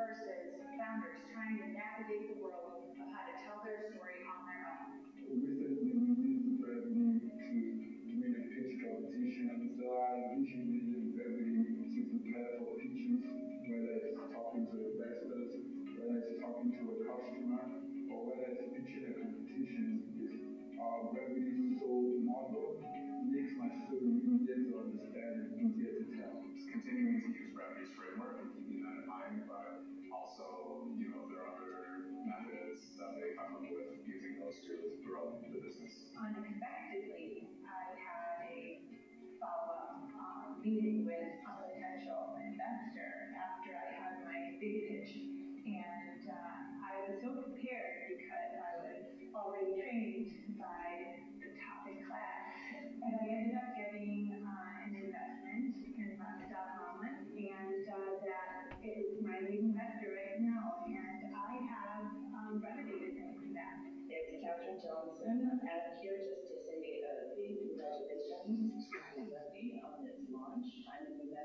versus 0.00 0.56
founders 0.80 1.20
trying 1.28 1.60
to 1.60 1.68
navigate 1.76 2.32
the 2.32 2.40
world 2.40 2.88
of 2.96 3.06
how 3.12 3.28
to 3.28 3.36
tell 3.36 3.60
their 3.60 3.84
story 3.92 4.24
on 4.24 4.48
their 4.48 4.64
own. 4.64 4.96
Whether 13.70 13.92
it's 14.00 14.16
talking 14.16 14.66
to 14.66 14.76
investors, 14.82 15.52
whether 15.94 16.18
it's 16.26 16.40
talking 16.42 16.70
to 16.74 16.82
a 16.90 16.96
customer, 17.06 17.62
or 18.10 18.18
whether 18.26 18.50
it's 18.56 18.72
pitching 18.72 19.04
a 19.04 19.12
competition. 19.20 20.00
Uh, 20.80 21.12
Brevity 21.12 21.76
so 21.76 21.86
model 22.24 22.79
but 29.46 29.86
also, 30.10 30.90
you 30.98 31.08
know, 31.14 31.22
there 31.30 31.46
are 31.46 31.54
other 31.54 32.02
methods 32.26 32.98
that 32.98 33.14
they 33.14 33.38
come 33.38 33.62
up 33.62 33.64
with 33.70 34.02
using 34.06 34.42
those 34.42 34.58
tools 34.66 34.98
to 34.98 35.02
grow 35.06 35.38
the 35.38 35.60
business. 35.60 36.10
Unexpectedly, 36.18 37.19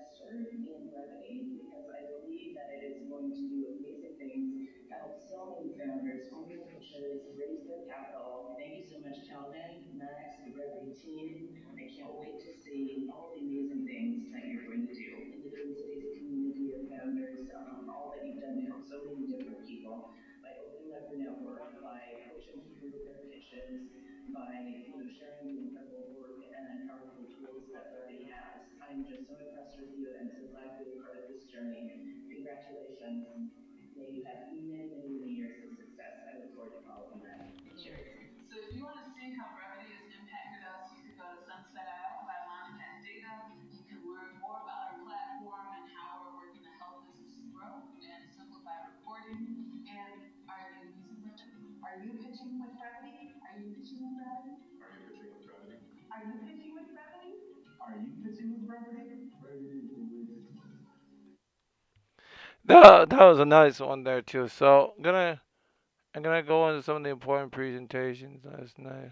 I'm 0.05 0.45
an 0.45 0.62
in 0.69 0.85
Brevity 0.93 1.50
because 1.57 1.89
I 1.89 2.05
believe 2.05 2.53
that 2.53 2.69
it 2.77 2.85
is 2.85 3.09
going 3.09 3.33
to 3.33 3.41
do 3.50 3.74
amazing 3.74 4.13
things 4.21 4.69
to 4.85 4.93
help 4.93 5.17
so 5.17 5.57
many 5.57 5.74
founders, 5.74 6.29
home 6.29 6.45
pitchers, 6.45 7.25
raise 7.33 7.65
their 7.65 7.89
capital. 7.89 8.53
Thank 8.53 8.77
you 8.77 8.85
so 8.85 9.01
much, 9.01 9.25
Calvin, 9.25 9.81
Max, 9.97 10.45
the 10.45 10.53
Brevity 10.53 10.93
team. 10.93 11.57
I 11.74 11.89
can't 11.89 12.13
wait 12.21 12.38
to 12.38 12.53
see 12.53 13.09
all 13.09 13.33
the 13.33 13.41
amazing 13.41 13.89
things 13.89 14.29
that 14.29 14.45
you're 14.45 14.69
going 14.69 14.85
to 14.85 14.93
do 14.93 15.09
in 15.25 15.41
the 15.41 15.50
Twin 15.50 15.74
Cities 15.74 16.13
community 16.21 16.69
of 16.77 16.85
founders, 16.85 17.50
um, 17.57 17.89
all 17.89 18.13
that 18.13 18.21
you've 18.21 18.38
done 18.38 18.62
to 18.62 18.63
help 18.69 18.85
so 18.85 19.01
many 19.09 19.25
different 19.25 19.65
people 19.65 20.13
opening 20.62 20.91
up 20.95 21.05
your 21.12 21.19
network, 21.21 21.81
by 21.83 22.00
coaching 22.29 22.62
through 22.79 22.95
their 23.03 23.27
pitches, 23.27 23.89
by 24.31 24.51
you 24.63 24.95
know 24.95 25.07
sharing 25.12 25.45
the 25.51 25.55
incredible 25.69 26.15
work 26.19 26.39
and 26.47 26.88
powerful 26.88 27.25
tools 27.35 27.67
that 27.75 27.91
Brevity 27.91 28.29
has. 28.31 28.63
I'm 28.79 29.03
just 29.03 29.27
so 29.27 29.35
impressed 29.39 29.75
with 29.81 29.91
you 29.97 30.13
and 30.15 30.31
so 30.31 30.47
glad 30.53 30.77
to 30.79 30.85
be 30.85 30.95
a 30.95 31.01
part 31.03 31.19
of 31.19 31.25
this 31.31 31.43
journey. 31.50 32.24
Congratulations. 32.31 33.51
May 33.95 34.12
you 34.12 34.21
have 34.27 34.51
many, 34.51 34.91
many, 34.91 35.07
many 35.07 35.31
years 35.35 35.63
of 35.65 35.71
success. 35.79 36.15
I 36.27 36.39
look 36.43 36.51
forward 36.55 36.75
to 36.77 36.81
following 36.83 37.24
that. 37.24 37.55
Cheers. 37.79 38.07
So 38.51 38.59
if 38.59 38.75
you 38.75 38.83
want 38.83 39.00
to 39.03 39.07
see 39.15 39.35
how 39.35 39.51
That 62.65 63.10
that 63.12 63.22
was 63.24 63.39
a 63.39 63.46
nice 63.46 63.79
one 63.79 64.03
there 64.03 64.22
too. 64.22 64.50
So 64.50 64.94
I'm 64.98 65.01
gonna 65.03 65.41
I'm 66.15 66.24
gonna 66.24 66.44
go 66.44 66.70
into 66.70 66.84
some 66.84 66.98
of 66.98 67.03
the 67.03 67.10
important 67.10 67.51
presentations 67.51 68.46
last 68.46 68.79
night. 68.79 69.12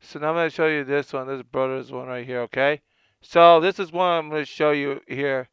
So 0.00 0.18
now 0.18 0.30
I'm 0.30 0.36
gonna 0.36 0.48
show 0.48 0.68
you 0.68 0.84
this 0.84 1.12
one, 1.12 1.26
this 1.26 1.42
brother's 1.42 1.92
one 1.92 2.06
right 2.08 2.24
here, 2.24 2.40
okay? 2.42 2.80
So 3.20 3.60
this 3.60 3.78
is 3.78 3.92
one 3.92 4.10
I'm 4.10 4.30
gonna 4.30 4.44
show 4.46 4.70
you 4.70 5.02
here. 5.06 5.50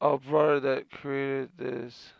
A 0.00 0.18
brother 0.18 0.60
that 0.60 0.90
created 0.90 1.56
this. 1.56 2.12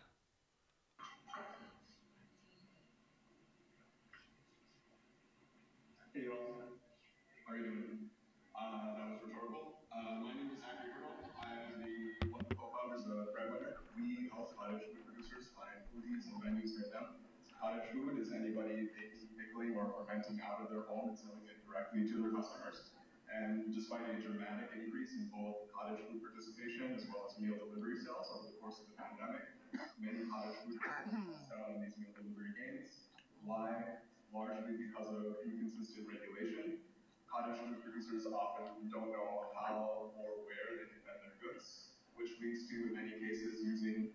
Cottage 17.64 17.96
food 17.96 18.20
is 18.20 18.28
anybody 18.28 18.92
pickling, 18.92 19.72
or 19.72 19.88
fermenting 19.96 20.36
out 20.44 20.60
of 20.60 20.68
their 20.68 20.84
home 20.84 21.08
and 21.08 21.16
selling 21.16 21.48
it 21.48 21.56
directly 21.64 22.04
to 22.04 22.20
their 22.20 22.28
customers. 22.36 22.92
And 23.32 23.72
despite 23.72 24.04
a 24.04 24.20
dramatic 24.20 24.68
increase 24.76 25.16
in 25.16 25.32
both 25.32 25.72
cottage 25.72 26.04
food 26.04 26.20
participation 26.20 26.92
as 26.92 27.08
well 27.08 27.24
as 27.24 27.40
meal 27.40 27.56
delivery 27.56 27.96
sales 28.04 28.28
over 28.36 28.52
the 28.52 28.60
course 28.60 28.84
of 28.84 28.92
the 28.92 29.00
pandemic, 29.00 29.48
many 29.96 30.28
cottage 30.28 30.60
food 30.60 30.76
producers 30.76 31.24
lost 31.24 31.56
out 31.56 31.72
on 31.72 31.80
these 31.80 31.96
meal 31.96 32.12
delivery 32.12 32.52
gains. 32.52 33.08
Why? 33.48 33.96
Largely 34.28 34.76
because 34.84 35.08
of 35.08 35.40
inconsistent 35.48 36.04
regulation. 36.04 36.84
Cottage 37.32 37.64
food 37.64 37.80
producers 37.80 38.28
often 38.28 38.92
don't 38.92 39.08
know 39.08 39.48
how 39.56 40.12
or 40.12 40.44
where 40.44 40.68
they 40.76 40.84
can 40.84 41.00
vend 41.08 41.16
their 41.24 41.36
goods, 41.40 41.96
which 42.20 42.28
leads 42.44 42.68
to, 42.68 42.92
in 42.92 43.00
many 43.00 43.16
cases, 43.16 43.64
using, 43.64 44.12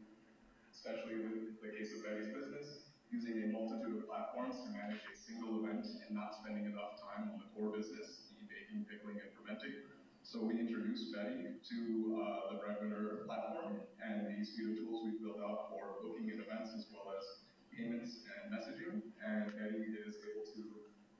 especially 0.70 1.18
with 1.25 1.58
the 1.65 1.74
case 1.74 1.98
of 1.98 2.06
Betty's 2.06 2.29
business, 2.29 2.88
using 3.10 3.42
a 3.42 3.48
multitude 3.50 3.98
of 3.98 4.06
platforms 4.06 4.62
to 4.62 4.70
manage 4.70 5.01
a 5.01 5.13
single 5.18 5.58
event 5.62 5.86
and 5.86 6.13
not 6.13 6.38
spending 6.38 6.70
enough 6.70 7.01
time 7.01 7.34
on 7.34 7.42
the 7.42 7.50
core 7.58 7.74
business, 7.74 8.30
the 8.38 8.46
baking, 8.46 8.86
pickling, 8.86 9.18
and 9.18 9.30
fermenting. 9.34 9.82
So 10.22 10.46
we 10.46 10.62
introduced 10.62 11.10
Betty 11.10 11.58
to 11.58 11.80
uh, 12.22 12.54
the 12.54 12.62
Breadwinner 12.62 13.26
platform 13.26 13.82
and 13.98 14.30
the 14.30 14.45
suite 14.45 14.78
of 14.78 14.86
tools 14.86 15.10
we've 15.10 15.17
built 15.26 15.41
out 15.41 15.74
for 15.74 16.06
booking 16.06 16.30
in 16.30 16.38
events 16.38 16.69
as 16.78 16.86
well 16.93 17.10
as 17.17 17.50
payments 17.74 18.30
and 18.30 18.54
messaging. 18.54 19.02
And 19.26 19.58
Betty 19.58 19.89
is 19.89 20.22
able 20.30 20.45
to 20.54 20.62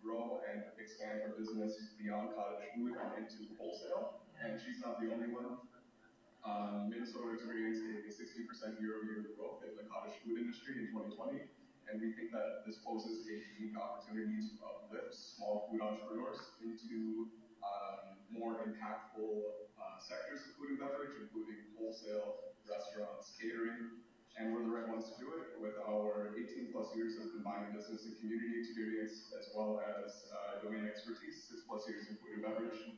grow 0.06 0.46
and 0.46 0.70
expand 0.78 1.26
her 1.26 1.34
business 1.34 1.98
beyond 1.98 2.38
cottage 2.38 2.70
food 2.78 2.94
and 3.02 3.26
into 3.26 3.50
wholesale. 3.58 4.22
And 4.38 4.62
she's 4.62 4.78
not 4.86 5.02
the 5.02 5.10
only 5.10 5.34
one. 5.34 5.58
Um, 6.46 6.94
Minnesota 6.94 7.34
experienced 7.34 7.82
a 7.84 8.14
60% 8.14 8.78
year-over-year 8.78 9.34
growth 9.34 9.66
in 9.66 9.74
the 9.74 9.90
cottage 9.90 10.22
food 10.22 10.38
industry 10.38 10.86
in 10.86 10.94
2020. 10.94 11.50
And 11.90 11.98
we 11.98 12.14
think 12.14 12.30
that 12.30 12.70
this 12.70 12.78
poses 12.86 13.26
a 13.26 13.36
unique 13.58 13.74
opportunity 13.74 14.38
to 14.46 14.54
uplift 14.62 15.10
small 15.10 15.66
food 15.66 15.82
entrepreneurs 15.82 16.38
into 16.62 17.34
um, 17.66 18.22
more 18.30 18.62
impactful 18.62 19.66
uh, 19.74 19.98
sectors 19.98 20.46
of 20.46 20.54
food 20.62 20.78
and 20.78 20.80
beverage, 20.86 21.18
including 21.18 21.74
wholesale, 21.74 22.54
restaurants, 22.70 23.34
catering, 23.42 24.06
and 24.38 24.56
we're 24.56 24.64
the 24.64 24.72
right 24.72 24.88
ones 24.88 25.10
to 25.12 25.16
do 25.20 25.34
it 25.36 25.60
with 25.60 25.76
our 25.84 26.32
18 26.38 26.72
plus 26.72 26.96
years 26.96 27.20
of 27.20 27.34
combined 27.36 27.76
business 27.76 28.08
and 28.08 28.16
community 28.24 28.62
experience, 28.64 29.34
as 29.36 29.52
well 29.52 29.84
as 29.84 30.32
uh, 30.32 30.64
domain 30.64 30.88
expertise, 30.88 31.44
six 31.44 31.66
plus 31.68 31.84
years 31.90 32.08
in 32.08 32.16
food 32.24 32.40
and 32.40 32.44
beverage. 32.48 32.96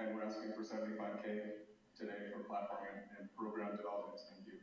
And 0.00 0.16
we're 0.16 0.26
asking 0.26 0.56
for 0.58 0.66
75K 0.66 1.68
today 1.94 2.34
for 2.34 2.42
platform 2.48 2.82
and, 2.90 3.04
and 3.20 3.24
program 3.38 3.76
development. 3.78 4.18
Thank 4.24 4.48
you. 4.48 4.58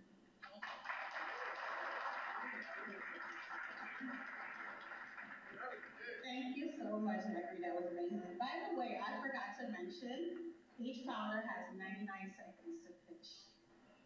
Thank 6.24 6.58
you 6.58 6.83
much, 7.00 7.26
was 7.26 7.88
amazing. 7.90 8.38
By 8.38 8.70
the 8.70 8.78
way, 8.78 9.00
I 9.02 9.18
forgot 9.22 9.58
to 9.62 9.70
mention, 9.74 10.54
each 10.78 11.06
founder 11.06 11.42
has 11.42 11.74
99 11.74 12.08
seconds 12.36 12.84
to 12.86 12.92
pitch 13.08 13.50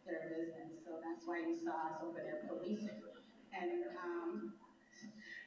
their 0.07 0.31
business. 0.31 0.83
So 0.85 1.03
that's 1.03 1.27
why 1.27 1.43
you 1.43 1.55
saw 1.59 1.91
us 1.91 1.97
over 2.03 2.19
there 2.23 2.47
policing. 2.47 3.03
And 3.51 3.91
um, 3.97 4.53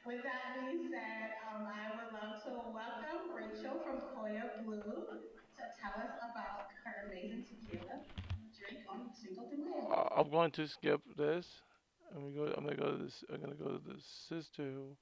with 0.05 0.21
that 0.25 0.59
being 0.59 0.89
said, 0.91 1.37
um, 1.47 1.65
I 1.69 1.95
would 1.95 2.11
love 2.11 2.43
to 2.45 2.51
welcome 2.73 3.31
Rachel 3.31 3.79
from 3.85 4.03
Koya 4.11 4.61
Blue 4.65 4.81
to 4.81 5.63
tell 5.79 5.95
us 5.97 6.13
about 6.19 6.73
her 6.83 7.09
amazing 7.09 7.45
tequila 7.47 8.05
drink 8.61 8.85
on 8.89 9.09
Cinco 9.13 9.49
de. 9.49 9.57
Uh, 9.89 10.09
I'm 10.17 10.29
going 10.29 10.51
to 10.51 10.67
skip 10.67 11.01
this. 11.17 11.47
I'm 12.15 12.33
gonna 12.33 12.35
go. 12.35 12.53
I'm 12.57 12.63
gonna 12.65 12.75
go 12.75 12.97
to 12.97 13.03
this. 13.03 13.23
I'm 13.33 13.41
gonna 13.41 13.55
go 13.55 13.77
to 13.77 13.81
the 13.87 13.99
sister. 14.29 14.63
Who, 14.63 14.97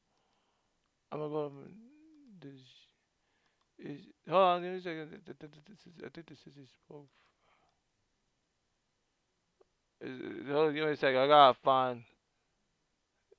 I'm 1.11 1.19
gonna 1.19 1.31
go. 1.31 1.51
This 2.41 2.53
is. 3.79 3.99
Hold 4.29 4.43
on. 4.43 4.63
A 4.65 4.81
second. 4.81 5.09
This 5.25 5.77
I 6.05 6.09
think 6.09 6.27
spoke. 6.85 7.07
Is, 10.01 10.19
is- 10.21 10.47
hold 10.49 10.69
on, 10.69 10.75
give 10.75 10.85
me 10.85 10.93
a 10.93 10.97
second. 10.97 11.19
I 11.21 11.27
gotta 11.27 11.57
find. 11.63 12.03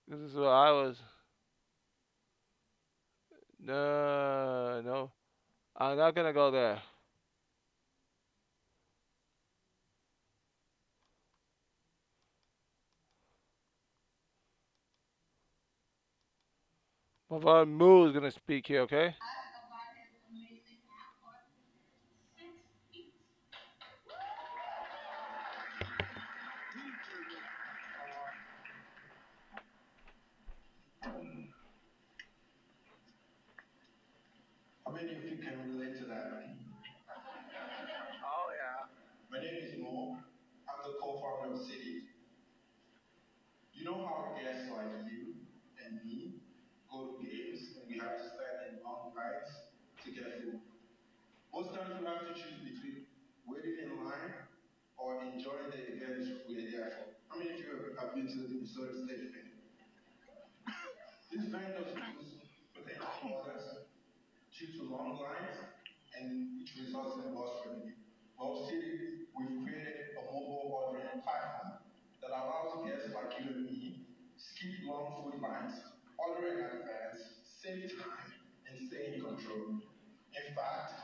This 0.08 0.20
is 0.20 0.34
what 0.34 0.48
I 0.48 0.72
was. 0.72 0.96
No, 3.60 4.82
no. 4.84 5.10
I'm 5.76 5.96
not 5.98 6.14
gonna 6.14 6.32
go 6.32 6.50
there. 6.50 6.80
Mavon 17.30 17.68
Moo 17.70 18.04
is 18.06 18.12
gonna 18.12 18.30
speak 18.30 18.66
here, 18.66 18.80
okay? 18.82 19.14
How 34.86 34.92
many 34.92 35.14
of 35.14 35.24
you 35.24 35.36
can 35.38 35.56
relate 35.72 35.96
to 35.98 36.04
that? 36.06 36.44
Oh, 38.24 38.50
yeah. 38.56 38.86
My 39.30 39.38
name 39.44 39.56
is 39.64 39.78
Mo. 39.80 40.16
I'm 40.68 40.82
the 40.84 40.98
co-founder 41.00 41.54
of 41.54 41.66
City. 41.66 42.02
You 43.72 43.84
know 43.84 43.94
how 44.06 44.36
guests 44.38 44.70
like 44.70 45.10
you 45.10 45.34
and 45.84 46.04
me 46.04 46.34
go 46.90 47.16
to 47.16 47.24
games 47.24 47.76
and 47.80 47.88
we 47.88 47.98
have 47.98 48.16
to 48.16 48.24
stand 48.28 48.76
in 48.76 48.82
long 48.84 49.12
lines 49.16 49.50
to 50.04 50.10
get 50.10 50.42
food? 50.42 50.60
Most 51.80 51.88
times 51.88 52.04
we 52.04 52.06
have 52.12 52.28
to 52.28 52.34
choose 52.36 52.60
between 52.60 53.08
waiting 53.48 53.80
in 53.80 54.04
line 54.04 54.52
or 55.00 55.24
enjoying 55.24 55.72
the 55.72 55.80
event 55.96 56.28
we're 56.44 56.68
there 56.68 56.92
for. 56.92 57.08
How 57.32 57.40
many 57.40 57.56
of 57.56 57.58
you 57.58 57.96
have- 57.96 58.12
been 58.14 58.28
to 58.28 58.36
the 58.36 58.48
Minnesota 58.52 58.92
State 59.00 59.32
Fair? 59.32 59.48
This 61.32 61.48
vendors 61.48 61.96
lose 61.96 62.36
potential 62.74 63.32
orders 63.32 63.64
due 64.52 64.72
to 64.76 64.82
long 64.92 65.20
lines 65.24 65.56
and 66.20 66.60
which 66.60 66.76
results 66.84 67.24
in 67.24 67.32
lost 67.34 67.64
revenue. 67.64 67.94
Well, 68.36 68.68
City, 68.68 69.24
we've 69.38 69.64
created 69.64 70.18
a 70.20 70.22
mobile 70.28 70.84
ordering 70.84 71.22
platform 71.24 71.80
that 72.20 72.30
allows 72.30 72.84
guests 72.84 73.08
like 73.14 73.40
you 73.40 73.54
and 73.56 73.64
me 73.64 74.04
skip 74.36 74.84
long 74.84 75.32
food 75.32 75.40
lines, 75.40 75.80
order 76.18 76.46
in 76.46 76.60
advance, 76.76 77.40
save 77.40 77.88
time, 77.96 78.32
and 78.68 78.86
stay 78.86 79.14
in 79.14 79.24
control. 79.24 79.80
In 80.36 80.54
fact, 80.54 80.99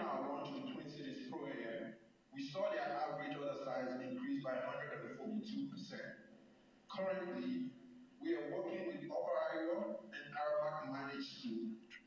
our 0.00 0.24
launch 0.24 0.48
of 0.56 0.62
Twin 0.72 0.88
Cities 0.88 1.28
Pro 1.28 1.44
AM, 1.44 1.92
we 2.32 2.40
saw 2.48 2.72
their 2.72 2.88
average 2.88 3.36
order 3.36 3.56
size 3.64 3.92
increase 4.00 4.40
by 4.42 4.56
142%. 4.56 5.20
Currently, 6.88 7.70
we 8.20 8.28
are 8.34 8.48
working 8.48 8.86
with 8.88 9.04
Upper 9.12 9.36
Iowa 9.52 10.00
and 10.08 10.24
Aramark 10.32 10.92
Managed. 10.92 11.44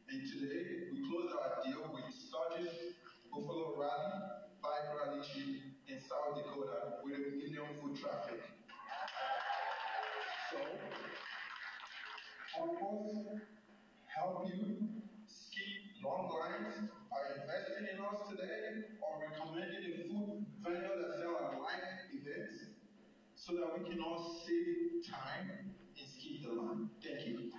And 0.09 0.21
today, 0.25 0.89
we 0.91 1.05
closed 1.09 1.33
our 1.37 1.61
deal 1.65 1.85
with 1.93 2.09
Sturgis 2.09 2.97
Buffalo 3.31 3.77
Rally, 3.77 4.13
Bike 4.61 4.89
Rally 4.93 5.21
Trip 5.21 5.61
in 5.87 5.97
South 6.01 6.35
Dakota 6.35 7.01
with 7.03 7.15
a 7.15 7.37
million 7.37 7.77
foot 7.81 7.97
traffic. 7.99 8.41
So, 10.51 10.57
help 12.57 12.77
us 12.77 13.41
help 14.13 14.45
you 14.47 14.92
so 23.45 23.53
that 23.53 23.77
we 23.77 23.89
can 23.89 23.99
all 24.01 24.41
save 24.45 25.13
time 25.13 25.49
and 25.51 26.07
skip 26.07 26.43
the 26.43 26.53
line. 26.53 26.89
Thank 27.03 27.27
you. 27.27 27.51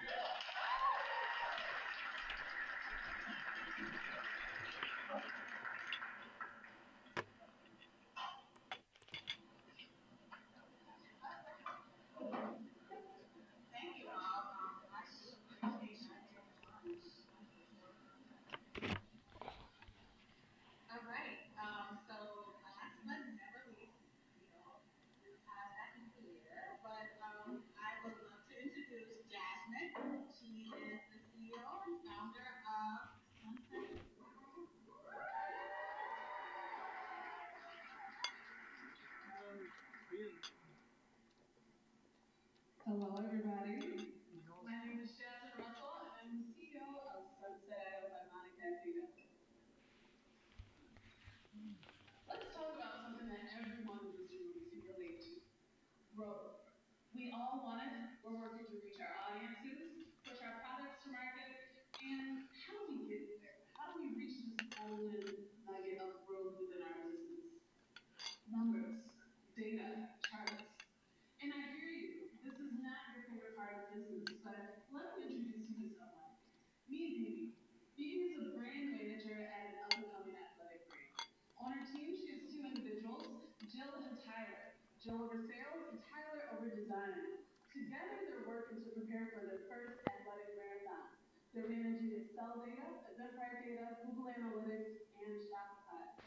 They're 91.54 91.70
managing 91.70 92.10
Excel 92.18 92.66
data, 92.66 93.06
Eventbrite 93.14 93.62
data, 93.62 94.02
Google 94.02 94.26
Analytics, 94.26 95.06
and 95.22 95.38
Shopify. 95.38 96.18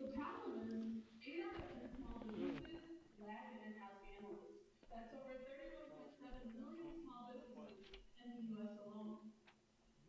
The 0.00 0.08
problem 0.16 0.56
is, 0.64 1.04
eight 1.20 1.44
out 1.44 1.60
of 1.60 1.68
ten 1.76 1.84
small 2.00 2.24
businesses 2.24 3.04
lack 3.20 3.52
an 3.52 3.60
in-house 3.60 4.00
analyst. 4.08 4.72
That's 4.88 5.12
over 5.20 5.36
31.7 5.44 6.56
million 6.56 6.96
small 7.04 7.28
businesses 7.28 7.92
in 8.24 8.26
the 8.32 8.40
US 8.56 8.80
alone. 8.88 9.36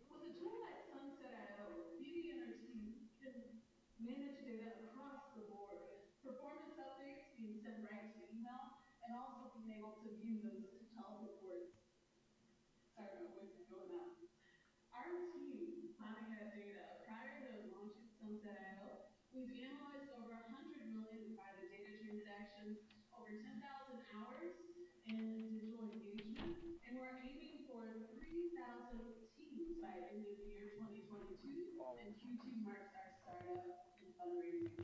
With 0.07 0.23
a 0.23 0.39
tool 0.39 0.63
like 0.63 0.87
Sunset.io, 0.87 1.99
Vivi 1.99 2.31
and 2.31 2.39
her 2.47 2.55
team 2.63 3.11
can 3.19 3.35
manage 3.99 4.39
data 4.47 4.87
across 4.87 5.35
the 5.35 5.51
board. 5.51 6.07
Performance 6.23 6.79
updates 6.79 7.35
being 7.35 7.59
sent 7.59 7.83
right 7.83 8.07
to 8.15 8.23
email, 8.31 8.79
and 9.03 9.19
also 9.19 9.51
being 9.51 9.75
able 9.83 9.99
to 9.99 10.15
view 10.23 10.39
those 10.39 10.63
health 10.95 11.19
reports. 11.19 11.75
Sorry, 12.95 13.19
my 13.19 13.35
voice 13.35 13.51
is 13.51 13.67
going 13.67 13.91
out. 13.99 14.15
Our 14.91 15.07
team, 15.33 15.95
Monica 15.97 16.51
Data, 16.53 17.01
prior 17.07 17.41
to 17.41 17.73
launching 17.73 18.11
Sunset.io, 18.21 19.07
we've 19.33 19.49
analyzed 19.65 20.11
over 20.19 20.35
100 20.51 20.93
million 20.93 21.33
private 21.33 21.71
data 21.73 21.95
transactions, 22.05 22.77
over 23.15 23.31
10,000 23.33 23.63
hours 24.13 24.51
in 25.09 25.47
digital 25.57 25.89
engagement, 25.89 26.53
and 26.85 26.91
we're 26.99 27.17
aiming 27.23 27.65
for 27.65 28.13
3,000 28.19 28.99
teams 29.33 29.79
by 29.79 29.95
end 30.11 30.27
of 30.27 30.37
year 30.45 30.75
2022, 30.77 31.81
and 32.03 32.11
Q2 32.19 32.61
marks 32.61 32.91
our 32.93 33.09
startup 33.23 33.63
and 34.03 34.11
fundraising. 34.19 34.75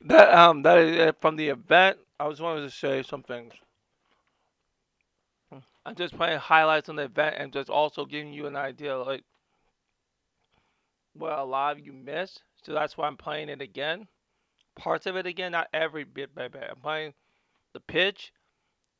That 0.00 0.34
um 0.34 0.62
that 0.62 0.78
is 0.78 0.96
it 0.96 1.20
from 1.20 1.36
the 1.36 1.50
event. 1.50 1.98
I 2.18 2.28
just 2.28 2.40
wanted 2.40 2.62
to 2.62 2.70
say 2.70 3.02
some 3.04 3.22
things. 3.22 3.54
I'm 5.84 5.94
just 5.96 6.16
playing 6.16 6.38
highlights 6.38 6.88
on 6.88 6.96
the 6.96 7.02
event 7.04 7.36
and 7.38 7.52
just 7.52 7.68
also 7.70 8.04
giving 8.04 8.32
you 8.32 8.46
an 8.46 8.56
idea 8.56 8.96
like 8.96 9.24
what 11.14 11.38
a 11.38 11.44
lot 11.44 11.76
of 11.78 11.84
you 11.84 11.92
missed. 11.92 12.42
So 12.62 12.72
that's 12.72 12.96
why 12.96 13.06
I'm 13.06 13.16
playing 13.16 13.48
it 13.48 13.60
again. 13.60 14.06
Parts 14.76 15.06
of 15.06 15.16
it 15.16 15.26
again, 15.26 15.52
not 15.52 15.68
every 15.72 16.04
bit 16.04 16.34
by 16.34 16.48
bit. 16.48 16.64
I'm 16.70 16.80
playing 16.80 17.14
the 17.74 17.80
pitch. 17.80 18.32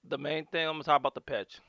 The 0.08 0.18
main 0.18 0.46
thing 0.46 0.66
I'm 0.66 0.74
gonna 0.74 0.84
talk 0.84 1.00
about 1.00 1.14
the 1.14 1.20
pitch. 1.20 1.60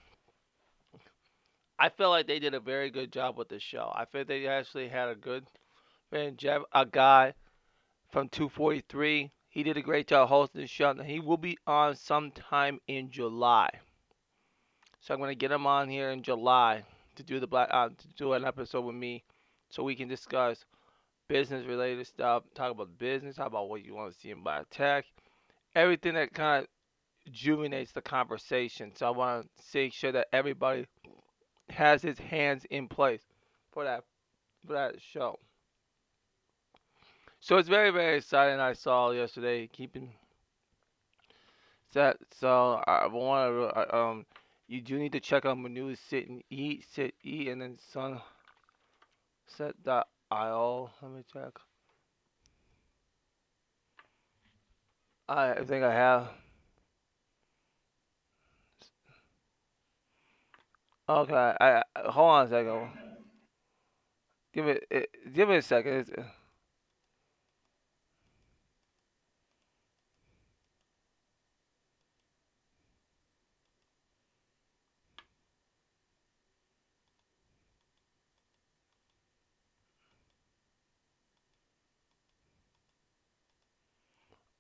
I 1.82 1.88
feel 1.88 2.10
like 2.10 2.28
they 2.28 2.40
did 2.40 2.54
a 2.54 2.60
very 2.60 2.90
good 2.90 3.10
job 3.10 3.38
with 3.38 3.48
the 3.48 3.60
show. 3.60 3.90
I 3.96 4.04
feel 4.04 4.26
they 4.26 4.46
actually 4.48 4.90
had 4.90 5.08
a 5.08 5.16
good 5.16 5.46
man, 6.12 6.36
Jeff, 6.36 6.64
a 6.74 6.86
guy 6.86 7.34
from 8.12 8.28
243. 8.28 9.32
He 9.48 9.64
did 9.64 9.78
a 9.78 9.82
great 9.82 10.08
job 10.08 10.28
hosting 10.28 10.60
the 10.60 10.68
show. 10.68 10.94
He 10.96 11.22
will 11.22 11.38
be 11.38 11.58
on 11.66 11.96
sometime 11.96 12.80
in 12.88 13.12
July. 13.12 13.70
So 15.00 15.14
I'm 15.14 15.22
gonna 15.22 15.36
get 15.36 15.54
him 15.54 15.66
on 15.66 15.88
here 15.88 16.10
in 16.10 16.22
July 16.22 16.84
to 17.16 17.24
do 17.24 17.40
the 17.40 17.48
black 17.48 17.70
uh, 17.72 17.88
to 17.88 18.08
do 18.18 18.34
an 18.34 18.44
episode 18.44 18.82
with 18.82 18.96
me, 18.96 19.24
so 19.70 19.82
we 19.82 19.96
can 19.96 20.10
discuss 20.10 20.66
business 21.30 21.66
related 21.66 22.06
stuff, 22.08 22.44
talk 22.56 22.72
about 22.72 22.98
business, 22.98 23.38
talk 23.38 23.48
about 23.48 23.70
what 23.70 23.86
you 23.86 23.96
want 23.96 24.14
to 24.14 24.20
see 24.20 24.32
in 24.32 24.44
black 24.44 24.66
tech, 24.70 25.06
everything 25.76 26.16
that 26.16 26.34
kind 26.34 26.64
of 26.64 26.70
rejuvenates 27.26 27.94
the 27.94 28.02
conversation. 28.02 28.92
So 28.96 29.08
I 29.08 29.12
want 29.12 29.46
to 29.72 29.78
make 29.78 29.94
sure 29.94 30.12
that 30.12 30.28
everybody 30.34 30.86
has 31.72 32.02
his 32.02 32.20
hands 32.20 32.66
in 32.70 32.88
place 32.88 33.22
for 33.72 33.84
that 33.84 34.04
for 34.66 34.74
that 34.74 35.02
show. 35.02 35.40
So 37.40 37.58
it's 37.58 37.70
very 37.70 37.92
very 37.92 38.18
exciting. 38.18 38.60
I 38.60 38.74
saw 38.74 39.12
yesterday 39.12 39.68
keeping 39.68 40.14
set. 41.92 42.18
So 42.32 42.82
I 42.86 43.08
want 43.08 43.74
to 43.74 43.98
um 43.98 44.26
you 44.68 44.82
do 44.82 45.00
need 45.00 45.14
to 45.14 45.20
check 45.20 45.46
out 45.46 45.58
Manu 45.58 45.96
Sit 45.96 46.30
and 46.30 46.44
Eat 46.50 46.86
Sit 46.92 47.16
Eat 47.24 47.48
and 47.48 47.62
then 47.62 47.78
Sun 47.92 48.22
set 49.48 49.76
Isle. 50.32 50.92
Let 51.02 51.12
me 51.12 51.24
check. 51.34 51.54
I 55.28 55.64
think 55.64 55.84
I 55.84 55.94
have. 55.94 56.30
Okay, 61.10 61.36
I, 61.36 61.84
I 61.98 62.12
hold 62.12 62.32
on 62.32 62.46
a 62.48 62.50
second. 62.50 62.90
Give 64.54 64.68
it, 64.68 64.86
it 64.92 65.10
eh, 65.14 65.30
give 65.34 65.50
it 65.50 65.58
a 65.58 65.62
second. 65.64 65.94
It's, 65.94 66.12
eh. 66.12 66.24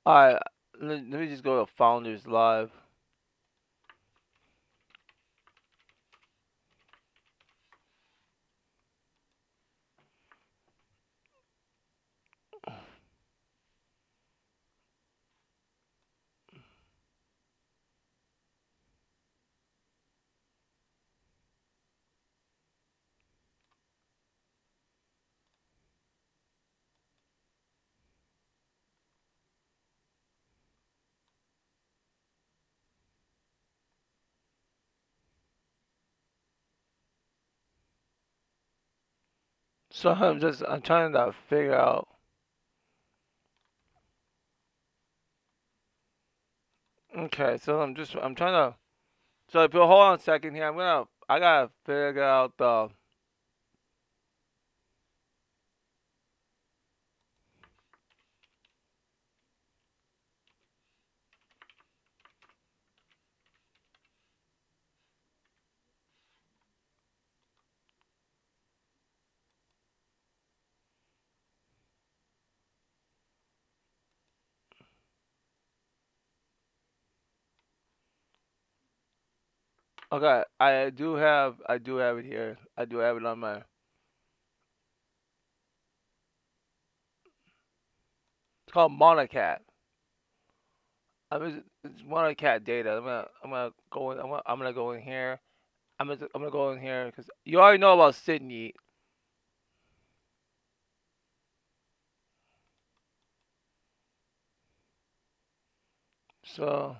Alright, 0.08 0.42
let, 0.82 1.10
let 1.10 1.22
me 1.22 1.28
just 1.28 1.44
go 1.44 1.66
to 1.66 1.72
Founders 1.78 2.28
Live. 2.28 2.72
So 40.00 40.12
I'm 40.12 40.40
just 40.40 40.64
I'm 40.66 40.82
trying 40.82 41.12
to 41.12 41.34
figure 41.50 41.76
out. 41.76 42.08
Okay, 47.18 47.58
so 47.62 47.82
I'm 47.82 47.96
just 47.96 48.16
I'm 48.16 48.34
trying 48.34 48.54
to. 48.54 48.78
So 49.52 49.64
if 49.64 49.74
you 49.74 49.82
hold 49.82 50.02
on 50.02 50.16
a 50.16 50.20
second 50.22 50.56
here, 50.56 50.70
I'm 50.70 50.78
gonna 50.78 51.04
I 51.28 51.40
gotta 51.40 51.70
figure 51.86 52.24
out 52.24 52.58
the. 52.58 52.88
Okay, 80.12 80.44
I 80.60 80.90
do 80.90 81.14
have 81.16 81.56
I 81.68 81.78
do 81.78 81.98
have 81.98 82.18
it 82.18 82.26
here. 82.26 82.58
I 82.78 82.86
do 82.86 82.98
have 82.98 83.18
it 83.18 83.26
on 83.26 83.40
my. 83.40 83.58
It's 83.58 83.66
called 88.74 88.92
Monocat. 88.92 89.60
I 91.32 91.38
mean, 91.40 91.64
it's 91.84 92.02
Monocat 92.02 92.64
data. 92.64 92.98
I'm 92.98 93.04
gonna 93.04 93.28
I'm 93.44 93.50
gonna 93.52 93.72
go 93.92 94.12
in. 94.12 94.20
I'm 94.20 94.30
gonna, 94.30 94.42
I'm 94.48 94.58
gonna 94.58 94.74
go 94.74 94.92
in 94.94 95.02
here. 95.02 95.40
I'm 96.00 96.08
gonna 96.08 96.28
I'm 96.34 96.42
gonna 96.42 96.52
go 96.52 96.72
in 96.72 96.80
here 96.82 97.06
because 97.08 97.30
you 97.46 97.60
already 97.60 97.78
know 97.80 97.94
about 97.94 98.16
Sydney. 98.16 98.74
So 106.46 106.98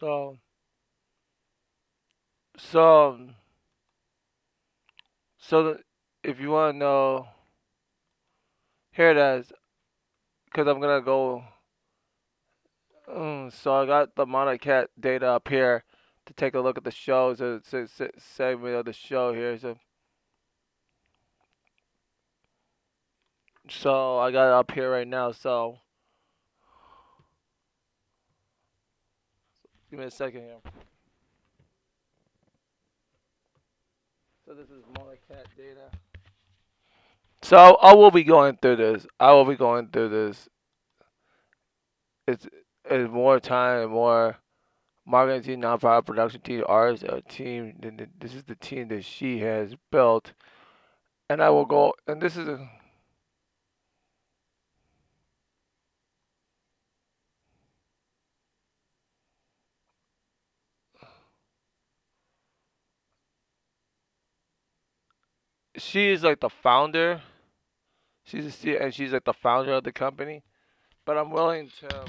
so 0.00 0.38
so 2.56 3.18
so 5.38 5.76
if 6.22 6.40
you 6.40 6.50
want 6.50 6.74
to 6.74 6.78
know, 6.78 7.28
here 8.92 9.10
it 9.10 9.16
is. 9.16 9.52
Because 10.46 10.66
I'm 10.68 10.80
gonna 10.80 11.00
go. 11.00 11.44
Mm, 13.08 13.52
so 13.52 13.74
I 13.74 13.86
got 13.86 14.14
the 14.14 14.26
Monocat 14.26 14.86
data 14.98 15.26
up 15.26 15.48
here 15.48 15.84
to 16.26 16.32
take 16.34 16.54
a 16.54 16.60
look 16.60 16.78
at 16.78 16.84
the 16.84 16.90
shows. 16.90 17.38
So, 17.38 17.60
so 17.64 17.86
segment 18.18 18.76
of 18.76 18.84
the 18.84 18.92
show 18.92 19.32
here. 19.34 19.58
So 19.58 19.76
so 23.68 24.18
I 24.18 24.30
got 24.30 24.48
it 24.48 24.52
up 24.52 24.70
here 24.72 24.90
right 24.90 25.08
now. 25.08 25.32
So 25.32 25.78
give 29.90 29.98
me 29.98 30.06
a 30.06 30.10
second 30.10 30.42
here. 30.42 30.56
So 34.46 34.54
this 34.54 34.68
is 34.70 34.82
Monocat 34.94 35.44
data. 35.56 35.90
So 37.42 37.76
I 37.80 37.94
will 37.94 38.10
be 38.10 38.24
going 38.24 38.58
through 38.60 38.76
this. 38.76 39.06
I 39.18 39.32
will 39.32 39.44
be 39.44 39.56
going 39.56 39.88
through 39.88 40.10
this. 40.10 40.48
It's 42.26 42.46
it's 42.84 43.12
more 43.12 43.40
time 43.40 43.82
and 43.82 43.90
more 43.92 44.36
marketing 45.06 45.42
team, 45.42 45.60
nonprofit 45.62 46.06
production 46.06 46.40
team, 46.40 46.64
artists, 46.66 47.04
a 47.08 47.22
team. 47.22 47.76
th- 47.80 47.96
th- 47.96 48.10
This 48.18 48.34
is 48.34 48.44
the 48.44 48.54
team 48.56 48.88
that 48.88 49.04
she 49.04 49.38
has 49.40 49.74
built, 49.90 50.32
and 51.28 51.42
I 51.42 51.50
will 51.50 51.66
go. 51.66 51.94
And 52.06 52.20
this 52.20 52.36
is 52.36 52.46
a, 52.48 52.68
she 65.80 66.10
is 66.10 66.22
like 66.22 66.40
the 66.40 66.50
founder. 66.50 67.22
She's 68.24 68.46
a, 68.46 68.50
C- 68.50 68.76
and 68.76 68.94
she's 68.94 69.12
like 69.12 69.24
the 69.24 69.32
founder 69.32 69.72
of 69.72 69.84
the 69.84 69.92
company. 69.92 70.42
But 71.04 71.18
I'm 71.18 71.30
willing 71.30 71.70
to. 71.80 72.06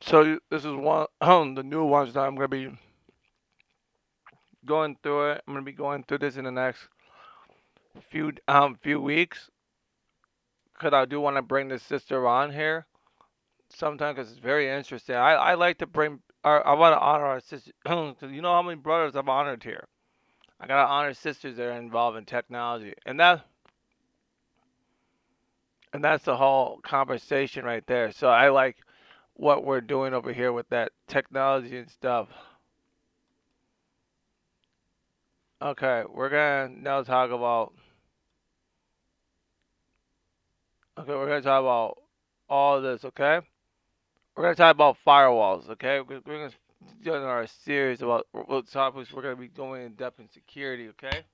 So 0.00 0.38
this 0.50 0.64
is 0.64 0.74
one 0.74 1.06
the 1.20 1.62
new 1.64 1.84
ones 1.84 2.14
that 2.14 2.20
I'm 2.20 2.34
gonna 2.34 2.48
be 2.48 2.70
going 4.64 4.96
through 5.02 5.32
it. 5.32 5.42
I'm 5.46 5.54
gonna 5.54 5.64
be 5.64 5.72
going 5.72 6.04
through 6.04 6.18
this 6.18 6.36
in 6.36 6.44
the 6.44 6.52
next 6.52 6.88
few 8.10 8.32
um 8.46 8.76
few 8.82 9.00
weeks 9.00 9.50
because 10.74 10.92
I 10.92 11.04
do 11.04 11.20
want 11.20 11.36
to 11.36 11.42
bring 11.42 11.68
this 11.68 11.82
sister 11.82 12.26
on 12.26 12.52
here 12.52 12.86
sometime 13.70 14.14
because 14.14 14.30
it's 14.30 14.40
very 14.40 14.70
interesting. 14.70 15.16
I, 15.16 15.32
I 15.34 15.54
like 15.54 15.78
to 15.78 15.86
bring 15.86 16.20
I 16.44 16.74
want 16.74 16.94
to 16.94 17.00
honor 17.00 17.24
our 17.26 17.40
sisters 17.40 17.72
because 17.84 18.30
you 18.32 18.40
know 18.42 18.52
how 18.52 18.62
many 18.62 18.76
brothers 18.76 19.16
I've 19.16 19.28
honored 19.28 19.62
here. 19.62 19.86
I 20.60 20.66
gotta 20.66 20.88
honor 20.88 21.14
sisters 21.14 21.56
that 21.56 21.66
are 21.66 21.72
involved 21.72 22.16
in 22.16 22.24
technology, 22.24 22.94
and 23.06 23.20
that 23.20 23.44
and 25.92 26.02
that's 26.02 26.24
the 26.24 26.36
whole 26.36 26.80
conversation 26.82 27.64
right 27.64 27.86
there. 27.86 28.12
So 28.12 28.28
I 28.28 28.48
like 28.50 28.76
what 29.34 29.64
we're 29.64 29.80
doing 29.80 30.14
over 30.14 30.32
here 30.32 30.52
with 30.52 30.68
that 30.70 30.92
technology 31.06 31.78
and 31.78 31.90
stuff. 31.90 32.28
Okay, 35.60 36.04
we're 36.08 36.28
gonna 36.30 36.68
now 36.68 37.02
talk 37.02 37.30
about. 37.30 37.74
Okay, 40.98 41.12
we're 41.12 41.26
gonna 41.26 41.42
talk 41.42 41.60
about 41.60 41.98
all 42.48 42.80
this. 42.80 43.04
Okay. 43.04 43.40
We're 44.38 44.44
gonna 44.44 44.54
talk 44.54 44.72
about 44.76 44.96
firewalls, 45.04 45.68
okay? 45.68 46.00
We're, 46.00 46.20
we're 46.24 46.38
gonna 46.38 46.52
do 47.02 47.12
our 47.12 47.48
series 47.48 48.02
about 48.02 48.28
what 48.30 48.68
topics 48.68 49.12
we're 49.12 49.22
gonna 49.22 49.34
be 49.34 49.48
going 49.48 49.84
in 49.84 49.94
depth 49.94 50.20
in 50.20 50.30
security, 50.30 50.90
okay? 50.90 51.24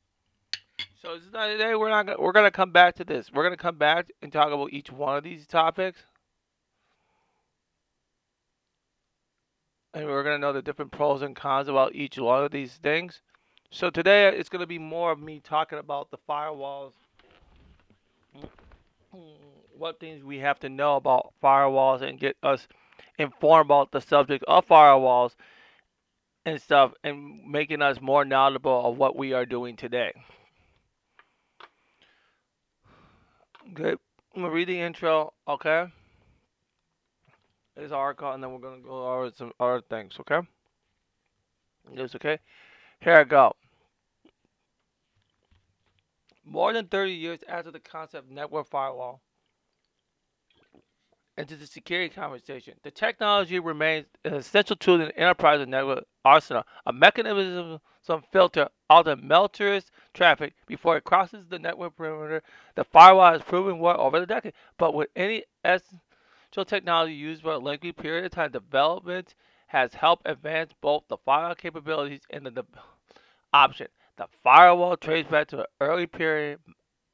So 1.02 1.18
today. 1.18 1.74
We're 1.74 1.90
not. 1.90 2.06
Gonna, 2.06 2.18
we're 2.18 2.32
gonna 2.32 2.50
come 2.50 2.72
back 2.72 2.94
to 2.94 3.04
this. 3.04 3.30
We're 3.30 3.42
gonna 3.42 3.58
come 3.58 3.76
back 3.76 4.06
and 4.22 4.32
talk 4.32 4.50
about 4.50 4.72
each 4.72 4.90
one 4.90 5.18
of 5.18 5.22
these 5.22 5.46
topics, 5.46 6.02
and 9.92 10.06
we're 10.06 10.24
gonna 10.24 10.38
know 10.38 10.54
the 10.54 10.62
different 10.62 10.90
pros 10.90 11.20
and 11.20 11.36
cons 11.36 11.68
about 11.68 11.94
each 11.94 12.16
one 12.16 12.42
of 12.42 12.52
these 12.52 12.72
things. 12.76 13.20
So 13.70 13.90
today 13.90 14.28
it's 14.28 14.48
gonna 14.48 14.66
be 14.66 14.78
more 14.78 15.12
of 15.12 15.20
me 15.20 15.42
talking 15.44 15.78
about 15.78 16.10
the 16.10 16.16
firewalls, 16.26 16.92
what 19.76 20.00
things 20.00 20.24
we 20.24 20.38
have 20.38 20.58
to 20.60 20.70
know 20.70 20.96
about 20.96 21.34
firewalls, 21.42 22.00
and 22.00 22.18
get 22.18 22.38
us 22.42 22.66
informed 23.18 23.66
about 23.66 23.92
the 23.92 24.00
subject 24.00 24.44
of 24.48 24.66
firewalls 24.66 25.34
and 26.44 26.60
stuff 26.60 26.92
and 27.02 27.44
making 27.46 27.82
us 27.82 28.00
more 28.00 28.24
knowledgeable 28.24 28.86
of 28.86 28.96
what 28.96 29.16
we 29.16 29.32
are 29.32 29.46
doing 29.46 29.76
today. 29.76 30.12
Okay, 33.72 33.94
I'm 34.34 34.42
gonna 34.42 34.50
read 34.50 34.68
the 34.68 34.80
intro, 34.80 35.32
okay? 35.48 35.86
This 37.76 37.92
article, 37.92 38.30
and 38.30 38.42
then 38.42 38.52
we're 38.52 38.58
gonna 38.58 38.82
go 38.82 39.12
over 39.12 39.32
some 39.34 39.52
other 39.58 39.80
things, 39.80 40.16
okay? 40.20 40.46
Yes, 41.92 42.14
okay? 42.14 42.38
Here 43.00 43.14
I 43.14 43.24
go. 43.24 43.56
More 46.44 46.72
than 46.72 46.86
30 46.86 47.12
years 47.12 47.40
after 47.48 47.70
the 47.70 47.80
concept 47.80 48.30
network 48.30 48.68
firewall 48.68 49.20
into 51.36 51.56
the 51.56 51.66
security 51.66 52.14
conversation. 52.14 52.74
The 52.82 52.90
technology 52.90 53.58
remains 53.58 54.06
an 54.24 54.34
essential 54.34 54.76
tool 54.76 55.00
in 55.00 55.08
the 55.08 55.18
enterprise 55.18 55.66
network 55.66 56.04
arsenal, 56.24 56.64
a 56.86 56.92
mechanism 56.92 57.80
some 58.04 58.22
filter 58.32 58.68
out 58.90 59.06
the 59.06 59.16
malicious 59.16 59.90
traffic 60.12 60.54
before 60.66 60.96
it 60.96 61.04
crosses 61.04 61.46
the 61.48 61.58
network 61.58 61.96
perimeter. 61.96 62.42
The 62.74 62.84
firewall 62.84 63.32
has 63.32 63.42
proven 63.42 63.78
well 63.78 63.98
over 63.98 64.20
the 64.20 64.26
decade, 64.26 64.52
but 64.78 64.94
with 64.94 65.08
any 65.16 65.44
essential 65.64 66.64
technology 66.66 67.14
used 67.14 67.42
for 67.42 67.52
a 67.52 67.58
lengthy 67.58 67.92
period 67.92 68.26
of 68.26 68.32
time, 68.32 68.52
development 68.52 69.34
has 69.68 69.94
helped 69.94 70.28
advance 70.28 70.72
both 70.80 71.04
the 71.08 71.16
firewall 71.16 71.54
capabilities 71.54 72.20
and 72.30 72.44
the 72.44 72.50
de- 72.50 72.64
option. 73.52 73.88
The 74.16 74.26
firewall 74.42 74.96
traces 74.96 75.30
back 75.30 75.48
to 75.48 75.60
an 75.60 75.66
early 75.80 76.06
period 76.06 76.60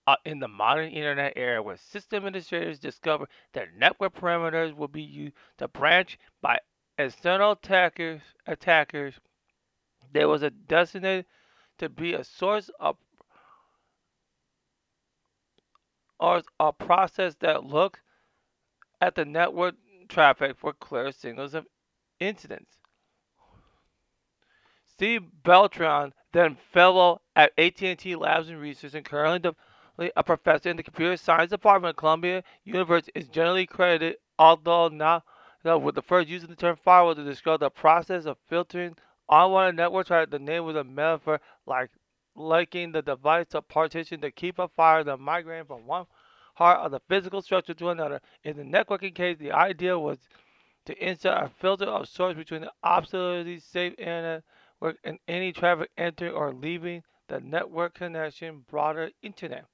uh, 0.06 0.16
in 0.24 0.40
the 0.40 0.48
modern 0.48 0.90
internet 0.90 1.32
era 1.36 1.62
where 1.62 1.76
system 1.76 2.26
administrators 2.26 2.78
discovered 2.78 3.28
that 3.52 3.74
network 3.76 4.14
parameters 4.14 4.74
will 4.74 4.88
be 4.88 5.02
used 5.02 5.34
to 5.58 5.68
branch 5.68 6.18
by 6.40 6.58
external 6.98 7.52
attackers 7.52 8.20
attackers 8.46 9.14
there 10.12 10.28
was 10.28 10.42
a 10.42 10.50
designated 10.50 11.26
to 11.78 11.88
be 11.88 12.12
a 12.14 12.24
source 12.24 12.70
of 12.78 12.96
are 16.20 16.42
a 16.58 16.72
process 16.72 17.34
that 17.40 17.64
looked 17.64 18.00
at 19.00 19.14
the 19.14 19.24
network 19.24 19.74
traffic 20.08 20.56
for 20.58 20.74
clear 20.74 21.10
signals 21.10 21.54
of 21.54 21.66
incidents. 22.18 22.76
Steve 24.86 25.22
Bellovin, 25.42 26.12
then 26.32 26.58
fellow 26.72 27.22
at 27.34 27.52
AT&T 27.56 28.14
Labs 28.16 28.50
and 28.50 28.60
Research 28.60 28.92
and 28.92 29.04
currently 29.04 29.50
a 30.16 30.22
professor 30.22 30.70
in 30.70 30.76
the 30.76 30.82
computer 30.82 31.16
science 31.16 31.50
department 31.50 31.90
at 31.90 31.96
Columbia 31.96 32.42
University, 32.64 33.12
is 33.14 33.28
generally 33.28 33.66
credited, 33.66 34.16
although 34.38 34.88
not 34.88 35.24
with 35.64 35.94
the 35.94 36.02
first 36.02 36.28
use 36.28 36.42
of 36.42 36.48
the 36.48 36.56
term 36.56 36.76
firewall 36.82 37.14
to 37.14 37.22
describe 37.22 37.60
the 37.60 37.70
process 37.70 38.24
of 38.24 38.38
filtering 38.48 38.96
unwanted 39.28 39.76
network 39.76 40.06
traffic. 40.06 40.30
The 40.30 40.38
name 40.38 40.64
was 40.64 40.76
a 40.76 40.84
metaphor 40.84 41.40
like 41.66 41.90
liking 42.34 42.92
the 42.92 43.02
device 43.02 43.46
to 43.50 43.60
partition 43.60 44.20
to 44.22 44.30
keep 44.30 44.58
a 44.58 44.68
fire 44.68 45.04
that 45.04 45.18
migrating 45.18 45.66
from 45.66 45.86
one 45.86 46.06
part 46.56 46.78
of 46.80 46.90
the 46.92 47.00
physical 47.08 47.42
structure 47.42 47.74
to 47.74 47.90
another. 47.90 48.20
In 48.44 48.56
the 48.56 48.62
networking 48.62 49.14
case, 49.14 49.36
the 49.38 49.52
idea 49.52 49.98
was 49.98 50.18
to 50.86 51.06
insert 51.06 51.44
a 51.44 51.50
filter 51.60 51.84
of 51.84 52.08
sorts 52.08 52.38
between 52.38 52.62
the 52.62 52.72
absolutely 52.82 53.58
safe 53.60 53.92
internet 53.98 54.42
and 55.04 55.18
any 55.28 55.52
traffic 55.52 55.90
entering 55.98 56.32
or 56.32 56.54
leaving 56.54 57.02
the 57.28 57.38
network 57.40 57.94
connection, 57.94 58.64
broader 58.68 59.10
internet. 59.22 59.66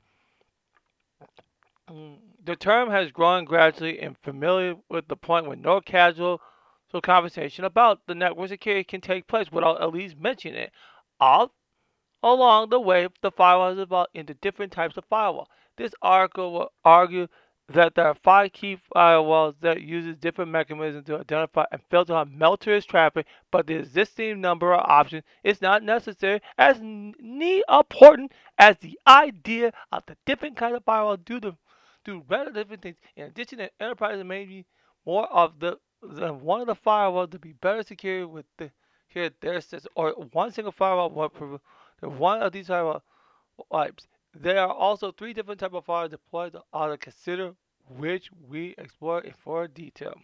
The 2.45 2.57
term 2.57 2.91
has 2.91 3.13
grown 3.13 3.45
gradually 3.45 4.01
and 4.01 4.19
familiar 4.19 4.75
with 4.89 5.07
the 5.07 5.15
point 5.15 5.47
where 5.47 5.57
no 5.57 5.81
casual 5.81 6.41
conversation 7.03 7.65
about 7.65 8.01
the 8.07 8.15
network 8.15 8.49
security 8.49 8.83
can 8.83 9.01
take 9.01 9.29
place 9.29 9.53
without 9.53 9.81
at 9.81 9.93
least 9.93 10.17
mentioning 10.17 10.59
it. 10.59 10.73
All 11.21 11.53
along 12.25 12.71
the 12.71 12.81
way, 12.81 13.07
the 13.23 13.31
firewall 13.31 13.79
evolved 13.79 14.11
into 14.15 14.35
different 14.35 14.73
types 14.73 14.97
of 14.97 15.05
firewall. 15.05 15.49
This 15.77 15.93
article 16.03 16.53
will 16.53 16.73
argue 16.85 17.29
that 17.69 17.95
there 17.95 18.07
are 18.07 18.15
five 18.15 18.53
key 18.53 18.79
firewalls 18.95 19.55
that 19.61 19.83
uses 19.83 20.17
different 20.17 20.51
mechanisms 20.51 21.05
to 21.07 21.19
identify 21.19 21.67
and 21.71 21.83
filter 21.91 22.15
out 22.15 22.31
malicious 22.33 22.85
traffic, 22.85 23.27
but 23.53 23.67
the 23.67 23.75
existing 23.75 24.41
number 24.41 24.73
of 24.73 24.81
options 24.89 25.23
is 25.45 25.61
not 25.61 25.83
necessary 25.83 26.41
as 26.59 26.79
neat 26.81 27.63
important 27.69 28.33
as 28.59 28.77
the 28.79 28.99
idea 29.07 29.73
of 29.93 30.03
the 30.07 30.17
different 30.27 30.57
kind 30.57 30.75
of 30.75 30.85
firewall 30.85 31.17
due 31.17 31.39
the 31.39 31.57
do 32.07 32.25
rather 32.29 32.51
different 32.51 32.83
things. 32.83 32.97
In 33.17 33.25
addition, 33.25 33.59
the 33.59 33.71
enterprise 33.81 34.23
may 34.25 34.45
be 34.45 34.65
more 35.05 35.27
of 35.27 35.59
the 35.59 35.79
than 36.03 36.41
one 36.43 36.61
of 36.61 36.67
the 36.67 36.77
firewalls 36.77 37.31
to 37.33 37.39
be 37.39 37.53
better 37.53 37.83
secured 37.83 38.31
with 38.31 38.47
the 38.59 38.71
here 39.09 39.31
their 39.41 39.61
system 39.61 39.91
or 39.95 40.11
one 40.33 40.53
single 40.53 40.73
firewall 40.73 41.11
will 41.11 41.61
one 42.01 42.43
of 42.43 42.53
these 42.53 42.67
firewall 42.67 43.03
types 43.73 44.07
there 44.41 44.61
are 44.61 44.73
also 44.73 45.11
three 45.11 45.33
different 45.33 45.61
types 45.61 45.75
of 45.75 45.85
files 45.85 46.11
deployed 46.11 46.53
to 46.53 46.63
auto 46.73 46.97
consider 46.97 47.55
which 47.89 48.31
we 48.49 48.75
explore 48.79 49.21
in 49.21 49.33
further 49.45 49.69
detail. 49.69 50.15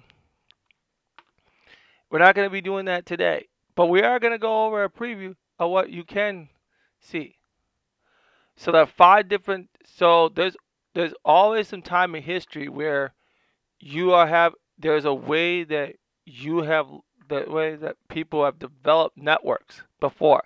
We're 2.10 2.18
not 2.18 2.34
going 2.34 2.46
to 2.46 2.52
be 2.52 2.60
doing 2.60 2.84
that 2.86 3.06
today, 3.06 3.46
but 3.74 3.86
we 3.86 4.02
are 4.02 4.18
going 4.18 4.32
to 4.32 4.38
go 4.38 4.66
over 4.66 4.84
a 4.84 4.90
preview 4.90 5.34
of 5.58 5.70
what 5.70 5.90
you 5.90 6.04
can 6.04 6.48
see. 7.00 7.36
So 8.56 8.70
there 8.70 8.82
are 8.82 8.86
five 8.86 9.28
different. 9.28 9.70
So 9.86 10.28
there's 10.28 10.56
there's 10.94 11.14
always 11.24 11.68
some 11.68 11.82
time 11.82 12.14
in 12.14 12.22
history 12.22 12.68
where 12.68 13.14
you 13.80 14.12
are 14.12 14.26
have 14.26 14.54
there's 14.78 15.04
a 15.04 15.14
way 15.14 15.64
that 15.64 15.96
you 16.24 16.62
have 16.62 16.86
the 17.28 17.44
way 17.48 17.76
that 17.76 17.96
people 18.08 18.44
have 18.44 18.58
developed 18.58 19.16
networks 19.16 19.82
before, 20.00 20.44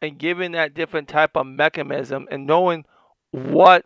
and 0.00 0.18
given 0.18 0.52
that 0.52 0.74
different 0.74 1.08
type 1.08 1.36
of 1.36 1.46
mechanism 1.46 2.26
and 2.30 2.46
knowing 2.46 2.84
what 3.30 3.84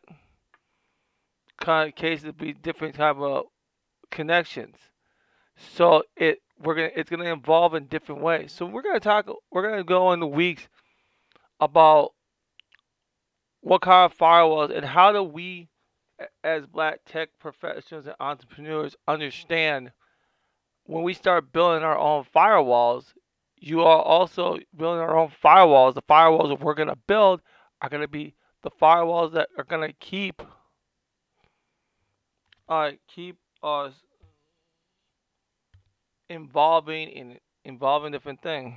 kind 1.60 1.88
of 1.88 1.96
cases 1.96 2.32
be 2.32 2.52
different 2.52 2.94
type 2.94 3.16
of 3.16 3.46
connections. 4.10 4.76
So 5.56 6.04
it 6.16 6.40
we're 6.62 6.74
gonna 6.74 6.90
it's 6.94 7.10
gonna 7.10 7.32
evolve 7.32 7.74
in 7.74 7.86
different 7.86 8.22
ways. 8.22 8.52
So 8.52 8.66
we're 8.66 8.82
gonna 8.82 9.00
talk 9.00 9.28
we're 9.50 9.68
gonna 9.68 9.84
go 9.84 10.12
in 10.12 10.20
the 10.20 10.26
weeks 10.26 10.68
about 11.60 12.12
what 13.60 13.82
kind 13.82 14.10
of 14.10 14.16
firewalls 14.16 14.74
and 14.74 14.84
how 14.84 15.12
do 15.12 15.22
we 15.22 15.68
as 16.44 16.66
black 16.66 17.00
tech 17.07 17.31
professionals 17.38 18.07
and 18.07 18.16
entrepreneurs 18.20 18.96
understand 19.07 19.92
when 20.85 21.02
we 21.02 21.14
start 21.14 21.52
building 21.52 21.83
our 21.83 21.98
own 21.98 22.24
firewalls, 22.35 23.05
you 23.57 23.83
are 23.83 24.02
also 24.02 24.59
building 24.76 25.00
our 25.00 25.16
own 25.16 25.33
firewalls. 25.42 25.94
The 25.94 26.02
firewalls 26.02 26.48
that 26.50 26.61
we're 26.61 26.74
gonna 26.74 26.96
build 27.07 27.40
are 27.83 27.88
gonna 27.88 28.09
be 28.09 28.35
the 28.66 28.70
firewalls 28.83 29.33
that 29.35 29.48
are 29.57 29.62
going 29.62 29.88
to 29.88 29.94
keep 30.00 30.42
uh, 32.68 32.90
keep 33.07 33.37
us 33.62 33.92
involving 36.29 37.11
in 37.11 37.38
involving 37.64 38.11
different 38.11 38.42
things. 38.42 38.74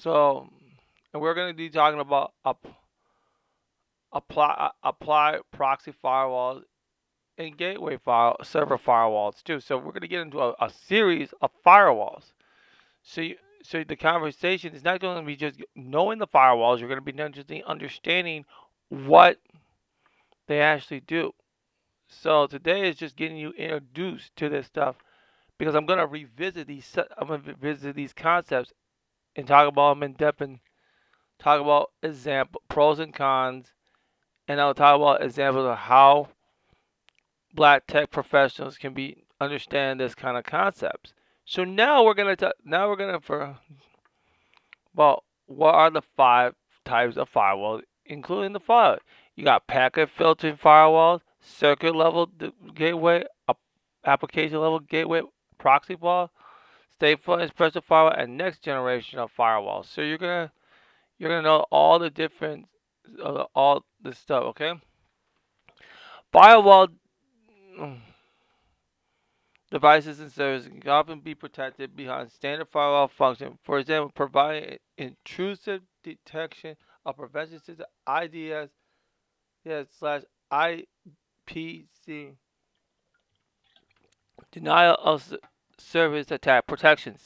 So, 0.00 0.48
and 1.12 1.20
we're 1.20 1.34
going 1.34 1.52
to 1.52 1.56
be 1.56 1.68
talking 1.68 2.00
about 2.00 2.32
apply 4.12 4.54
uh, 4.58 4.70
apply 4.82 5.40
proxy 5.52 5.92
firewalls 6.02 6.62
and 7.36 7.56
gateway 7.56 7.98
file 7.98 8.36
server 8.42 8.78
firewalls 8.78 9.42
too. 9.42 9.60
So 9.60 9.76
we're 9.76 9.92
going 9.92 10.00
to 10.00 10.08
get 10.08 10.22
into 10.22 10.40
a, 10.40 10.54
a 10.58 10.70
series 10.70 11.34
of 11.42 11.50
firewalls. 11.66 12.32
So 13.02 13.20
you, 13.20 13.36
so 13.62 13.84
the 13.84 13.96
conversation 13.96 14.74
is 14.74 14.84
not 14.84 15.00
going 15.00 15.18
to 15.18 15.26
be 15.26 15.36
just 15.36 15.60
knowing 15.76 16.18
the 16.18 16.26
firewalls. 16.26 16.78
You're 16.78 16.88
going 16.88 17.04
to 17.04 17.12
be 17.12 17.22
interested 17.22 17.62
understanding 17.66 18.46
what 18.88 19.38
they 20.46 20.62
actually 20.62 21.00
do. 21.00 21.32
So 22.08 22.46
today 22.46 22.88
is 22.88 22.96
just 22.96 23.16
getting 23.16 23.36
you 23.36 23.50
introduced 23.50 24.34
to 24.36 24.48
this 24.48 24.66
stuff 24.66 24.96
because 25.58 25.74
I'm 25.74 25.84
going 25.84 25.98
to 25.98 26.06
revisit 26.06 26.66
these. 26.66 26.96
I'm 27.18 27.28
going 27.28 27.42
to 27.42 27.54
visit 27.54 27.94
these 27.94 28.14
concepts 28.14 28.72
and 29.36 29.46
talk 29.46 29.68
about 29.68 29.94
them 29.94 30.02
in 30.02 30.12
depth 30.14 30.40
and 30.40 30.60
talk 31.38 31.60
about 31.60 31.90
example 32.02 32.62
pros 32.68 32.98
and 32.98 33.14
cons, 33.14 33.72
and 34.48 34.60
I'll 34.60 34.74
talk 34.74 34.96
about 34.96 35.22
examples 35.22 35.66
of 35.66 35.76
how 35.78 36.28
black 37.54 37.86
tech 37.86 38.10
professionals 38.10 38.78
can 38.78 38.94
be 38.94 39.24
understand 39.40 40.00
this 40.00 40.14
kind 40.14 40.36
of 40.36 40.44
concepts. 40.44 41.12
So 41.44 41.64
now 41.64 42.04
we're 42.04 42.14
gonna 42.14 42.36
talk. 42.36 42.54
now 42.64 42.88
we're 42.88 42.96
gonna 42.96 43.20
for 43.20 43.58
well, 44.94 45.24
what 45.46 45.74
are 45.74 45.90
the 45.90 46.02
five 46.02 46.54
types 46.84 47.16
of 47.16 47.32
firewalls, 47.32 47.82
including 48.04 48.52
the 48.52 48.60
following? 48.60 49.00
You 49.34 49.44
got 49.44 49.66
packet 49.66 50.10
filtering 50.10 50.56
firewalls, 50.56 51.20
circuit 51.40 51.94
level 51.94 52.30
gateway, 52.74 53.24
application 54.04 54.60
level 54.60 54.80
gateway, 54.80 55.22
proxy 55.58 55.94
wall, 55.94 56.30
stateful 57.00 57.42
expressive 57.42 57.84
firewall, 57.84 58.14
and 58.16 58.36
next 58.36 58.62
generation 58.62 59.18
of 59.18 59.30
firewalls. 59.36 59.86
So 59.86 60.02
you're 60.02 60.18
gonna 60.18 60.52
you're 61.18 61.30
gonna 61.30 61.42
know 61.42 61.66
all 61.70 61.98
the 61.98 62.10
different 62.10 62.66
uh, 63.22 63.44
all 63.54 63.84
this 64.02 64.18
stuff. 64.18 64.44
Okay. 64.44 64.74
Firewall 66.32 66.88
devices 69.70 70.20
and 70.20 70.30
services 70.30 70.70
can 70.80 70.90
often 70.90 71.20
be 71.20 71.34
protected 71.34 71.96
behind 71.96 72.30
standard 72.30 72.68
firewall 72.68 73.08
function. 73.08 73.58
For 73.62 73.78
example, 73.78 74.12
providing 74.14 74.78
intrusive 74.98 75.82
detection 76.04 76.76
of 77.04 77.16
prevention 77.16 77.60
system 77.60 77.86
IDS 78.08 78.70
yes, 79.64 79.86
slash 79.98 80.22
IPS 80.52 82.36
denial 84.52 84.96
of 85.02 85.34
service 85.80 86.30
attack 86.30 86.66
protection 86.66 87.16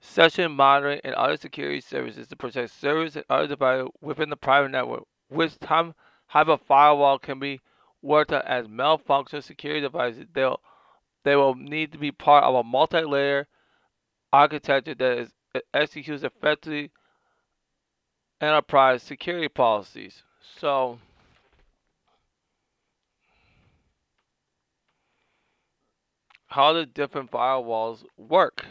session 0.00 0.52
monitoring 0.52 1.00
and 1.04 1.14
other 1.14 1.36
security 1.36 1.80
services 1.80 2.28
to 2.28 2.36
protect 2.36 2.70
servers 2.70 3.16
and 3.16 3.24
other 3.30 3.48
devices 3.48 3.88
within 4.00 4.30
the 4.30 4.36
private 4.36 4.70
network. 4.70 5.04
Which 5.28 5.58
time 5.58 5.94
type 6.30 6.48
of 6.48 6.60
firewall 6.62 7.18
can 7.18 7.38
be 7.38 7.60
worked 8.02 8.32
as 8.32 8.68
malfunction 8.68 9.40
security 9.40 9.80
devices. 9.80 10.26
They'll 10.32 10.60
they 11.24 11.36
will 11.36 11.54
need 11.54 11.92
to 11.92 11.98
be 11.98 12.12
part 12.12 12.44
of 12.44 12.54
a 12.54 12.62
multi-layer 12.62 13.48
architecture 14.30 14.94
that 14.94 15.18
is, 15.18 15.30
executes 15.72 16.22
effectively 16.22 16.90
enterprise 18.40 19.02
security 19.02 19.48
policies. 19.48 20.22
So 20.58 20.98
how 26.54 26.72
do 26.72 26.86
different 26.86 27.32
firewalls 27.32 28.04
work? 28.16 28.64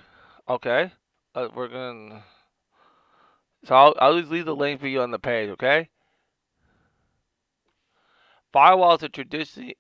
Okay, 0.48 0.94
uh, 1.36 1.50
we're 1.54 1.68
gonna. 1.68 2.24
So 3.66 3.76
I'll, 3.76 3.94
I'll 4.00 4.18
just 4.18 4.32
leave 4.32 4.46
the 4.46 4.56
link 4.56 4.80
for 4.80 4.88
you 4.88 5.02
on 5.02 5.12
the 5.12 5.20
page. 5.20 5.50
Okay. 5.50 5.90
Firewalls 8.56 9.04
are 9.04 9.10
traditionally 9.10 9.76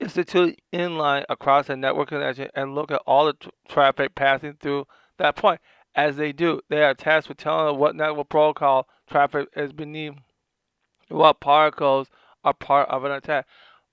instituted 0.00 0.56
inline 0.72 1.24
across 1.28 1.68
a 1.68 1.76
network 1.76 2.08
connection 2.08 2.48
and 2.54 2.74
look 2.74 2.90
at 2.90 3.02
all 3.06 3.26
the 3.26 3.34
traffic 3.68 4.14
passing 4.14 4.56
through 4.60 4.86
that 5.18 5.36
point. 5.36 5.60
As 5.94 6.16
they 6.16 6.32
do, 6.32 6.62
they 6.70 6.82
are 6.82 6.94
tasked 6.94 7.28
with 7.28 7.36
telling 7.36 7.78
what 7.78 7.94
network 7.94 8.30
protocol 8.30 8.88
traffic 9.10 9.48
is 9.54 9.74
beneath 9.74 10.14
what 11.08 11.40
particles 11.40 12.08
are 12.44 12.54
part 12.54 12.88
of 12.88 13.04
an 13.04 13.12
attack. 13.12 13.46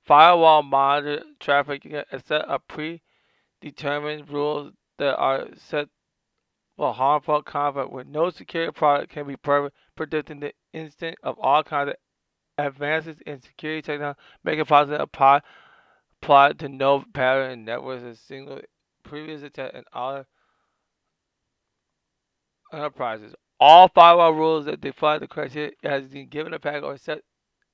Firewall 0.09 0.63
monitor 0.63 1.23
traffic 1.39 1.85
and 1.85 2.25
set 2.25 2.41
of 2.41 2.61
predetermined 2.67 4.27
rules 4.27 4.73
that 4.97 5.15
are 5.15 5.45
set 5.55 5.87
for 6.75 6.95
harmful 6.95 7.43
content 7.43 7.91
where 7.91 8.03
no 8.05 8.31
security 8.31 8.71
product 8.71 9.11
can 9.11 9.27
be 9.27 9.35
perfect, 9.35 9.75
predicting 9.95 10.39
the 10.39 10.51
instant 10.73 11.15
of 11.21 11.37
all 11.37 11.61
kinds 11.61 11.91
of 11.91 12.65
advances 12.65 13.17
in 13.27 13.39
security 13.39 13.83
technology, 13.83 14.19
making 14.43 14.65
possible 14.65 14.97
apply 14.97 15.41
applied 16.23 16.57
to 16.57 16.67
no 16.67 17.03
pattern 17.13 17.51
in 17.51 17.65
networks 17.65 18.01
a 18.01 18.15
single 18.15 18.61
previous 19.03 19.43
attack 19.43 19.73
and 19.75 19.85
other 19.93 20.25
enterprises. 22.73 23.35
All 23.59 23.89
firewall 23.89 24.33
rules 24.33 24.65
that 24.65 24.81
define 24.81 25.19
the 25.19 25.27
criteria 25.27 25.73
as 25.83 26.07
been 26.07 26.29
given 26.29 26.55
a 26.55 26.59
packet 26.59 26.83
or 26.83 26.97
set 26.97 27.21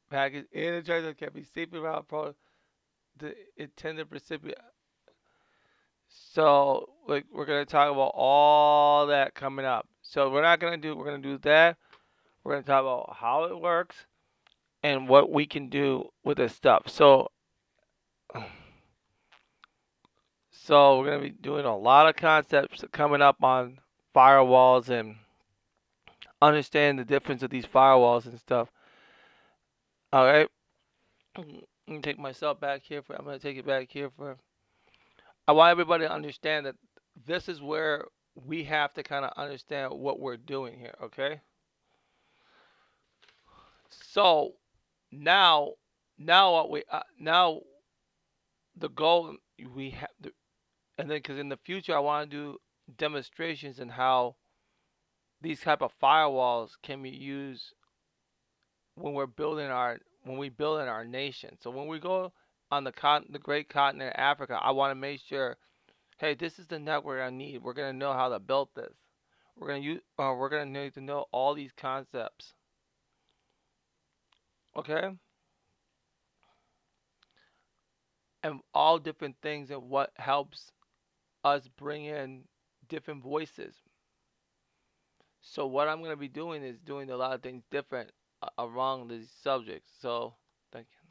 package 0.10 0.46
in 0.52 0.74
a 0.74 0.82
transaction 0.82 1.28
can 1.28 1.34
be 1.34 1.44
safely 1.44 1.80
routed 1.80 2.06
for 2.08 2.36
the 3.18 3.36
intended 3.58 4.08
recipient. 4.10 4.60
So 6.08 6.90
like 7.08 7.26
we're 7.34 7.46
gonna 7.46 7.66
talk 7.66 7.92
about 7.92 8.12
all 8.16 9.08
that 9.08 9.34
coming 9.36 9.66
up. 9.66 9.88
So 10.02 10.30
we're 10.30 10.42
not 10.42 10.60
gonna 10.60 10.78
do 10.78 10.96
we're 10.96 11.06
gonna 11.06 11.18
do 11.20 11.38
that. 11.40 11.78
We're 12.44 12.54
gonna 12.54 12.64
talk 12.64 12.82
about 12.82 13.18
how 13.18 13.46
it 13.46 13.60
works 13.60 14.06
and 14.84 15.10
what 15.10 15.32
we 15.32 15.46
can 15.46 15.70
do 15.70 16.10
with 16.24 16.38
this 16.38 16.54
stuff. 16.54 16.84
So 16.88 17.32
so 20.52 21.00
we're 21.00 21.06
gonna 21.06 21.24
be 21.24 21.30
doing 21.32 21.66
a 21.66 21.76
lot 21.76 22.08
of 22.08 22.16
concepts 22.16 22.84
coming 22.92 23.22
up 23.22 23.44
on 23.44 23.80
firewalls 24.16 24.90
and 24.90 25.16
understand 26.42 27.00
the 27.00 27.06
difference 27.06 27.44
of 27.44 27.50
these 27.50 27.66
firewalls 27.66 28.26
and 28.26 28.40
stuff. 28.40 28.70
All 30.16 30.26
right. 30.26 30.48
I'm 31.36 32.02
take 32.02 32.18
myself 32.18 32.58
back 32.62 32.84
here 32.86 33.02
for. 33.02 33.18
I'm 33.18 33.26
gonna 33.26 33.38
take 33.38 33.58
it 33.58 33.68
back 33.68 33.92
here 33.92 34.10
for. 34.16 34.38
I 35.46 35.52
want 35.52 35.72
everybody 35.72 36.06
to 36.06 36.14
understand 36.14 36.66
that 36.66 36.76
this 37.26 37.50
is 37.50 37.62
where 37.62 38.06
we 38.34 38.64
have 38.64 38.94
to 38.94 39.04
kind 39.04 39.26
of 39.26 39.34
understand 39.36 39.92
what 39.92 40.22
we're 40.22 40.38
doing 40.38 40.80
here. 40.80 40.94
Okay. 41.04 41.42
So 43.90 44.54
now, 45.12 45.74
now 46.18 46.54
what 46.54 46.72
we 46.72 46.84
uh, 46.90 47.02
now 47.20 47.60
the 48.78 48.88
goal 48.92 49.36
we 49.76 49.90
have, 49.90 50.32
and 50.98 51.12
then 51.12 51.18
because 51.18 51.40
in 51.40 51.50
the 51.50 51.60
future 51.66 51.94
I 51.94 52.00
want 52.00 52.32
to 52.32 52.38
do 52.38 52.58
demonstrations 52.98 53.80
and 53.80 53.92
how 53.92 54.38
these 55.42 55.60
type 55.60 55.82
of 55.82 55.92
firewalls 56.02 56.70
can 56.82 57.04
be 57.04 57.10
used 57.10 57.74
when 58.96 59.14
we're 59.14 59.28
building 59.28 59.68
our 59.68 60.00
when 60.24 60.38
we 60.38 60.50
build 60.50 60.82
in 60.82 60.88
our 60.88 61.06
nation. 61.06 61.58
So 61.62 61.70
when 61.70 61.88
we 61.88 62.00
go 62.00 62.34
on 62.72 62.84
the 62.84 62.92
con- 62.92 63.28
the 63.30 63.40
great 63.40 63.70
continent 63.70 64.16
of 64.16 64.20
Africa, 64.20 64.60
I 64.62 64.72
want 64.72 64.92
to 64.92 64.96
make 64.96 65.22
sure, 65.22 65.58
hey, 66.18 66.34
this 66.36 66.60
is 66.60 66.68
the 66.68 66.80
network 66.80 67.22
I 67.22 67.30
need. 67.30 67.62
We're 67.64 67.74
gonna 67.74 67.94
know 67.94 68.14
how 68.14 68.30
to 68.30 68.40
build 68.40 68.70
this. 68.76 68.94
We're 69.58 69.68
gonna 69.68 69.80
use. 69.80 70.02
Uh, 70.18 70.34
we're 70.38 70.50
gonna 70.50 70.66
need 70.66 70.94
to 70.96 71.02
know 71.02 71.26
all 71.32 71.54
these 71.54 71.72
concepts. 71.74 72.54
Okay. 74.76 75.10
And 78.44 78.62
all 78.74 78.98
different 79.00 79.36
things 79.42 79.72
and 79.72 79.90
what 79.90 80.12
helps 80.16 80.72
us 81.44 81.68
bring 81.68 82.06
in 82.06 82.46
different 82.88 83.24
voices. 83.24 83.76
So 85.42 85.66
what 85.66 85.88
I'm 85.88 86.02
gonna 86.04 86.18
be 86.18 86.28
doing 86.28 86.64
is 86.64 86.78
doing 86.80 87.10
a 87.10 87.16
lot 87.18 87.34
of 87.34 87.42
things 87.42 87.64
different 87.72 88.12
around 88.58 89.10
these 89.10 89.32
subjects. 89.44 89.92
So 90.02 90.36
thank 90.72 90.88
you. 90.92 91.10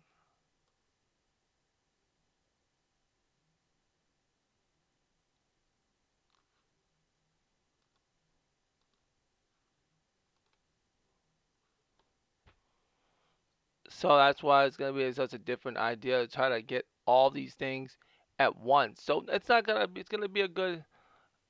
So 13.88 14.16
that's 14.16 14.42
why 14.42 14.64
it's 14.64 14.76
gonna 14.76 14.92
be 14.92 15.10
such 15.12 15.32
a 15.34 15.38
different 15.38 15.78
idea 15.78 16.20
to 16.26 16.28
try 16.32 16.48
to 16.48 16.60
get 16.62 16.86
all 17.06 17.30
these 17.30 17.54
things 17.54 17.96
at 18.38 18.56
once. 18.56 19.02
So 19.02 19.24
it's 19.28 19.48
not 19.48 19.64
gonna 19.64 19.86
be. 19.88 20.00
It's 20.00 20.08
gonna 20.10 20.28
be 20.28 20.42
a 20.42 20.48
good 20.48 20.84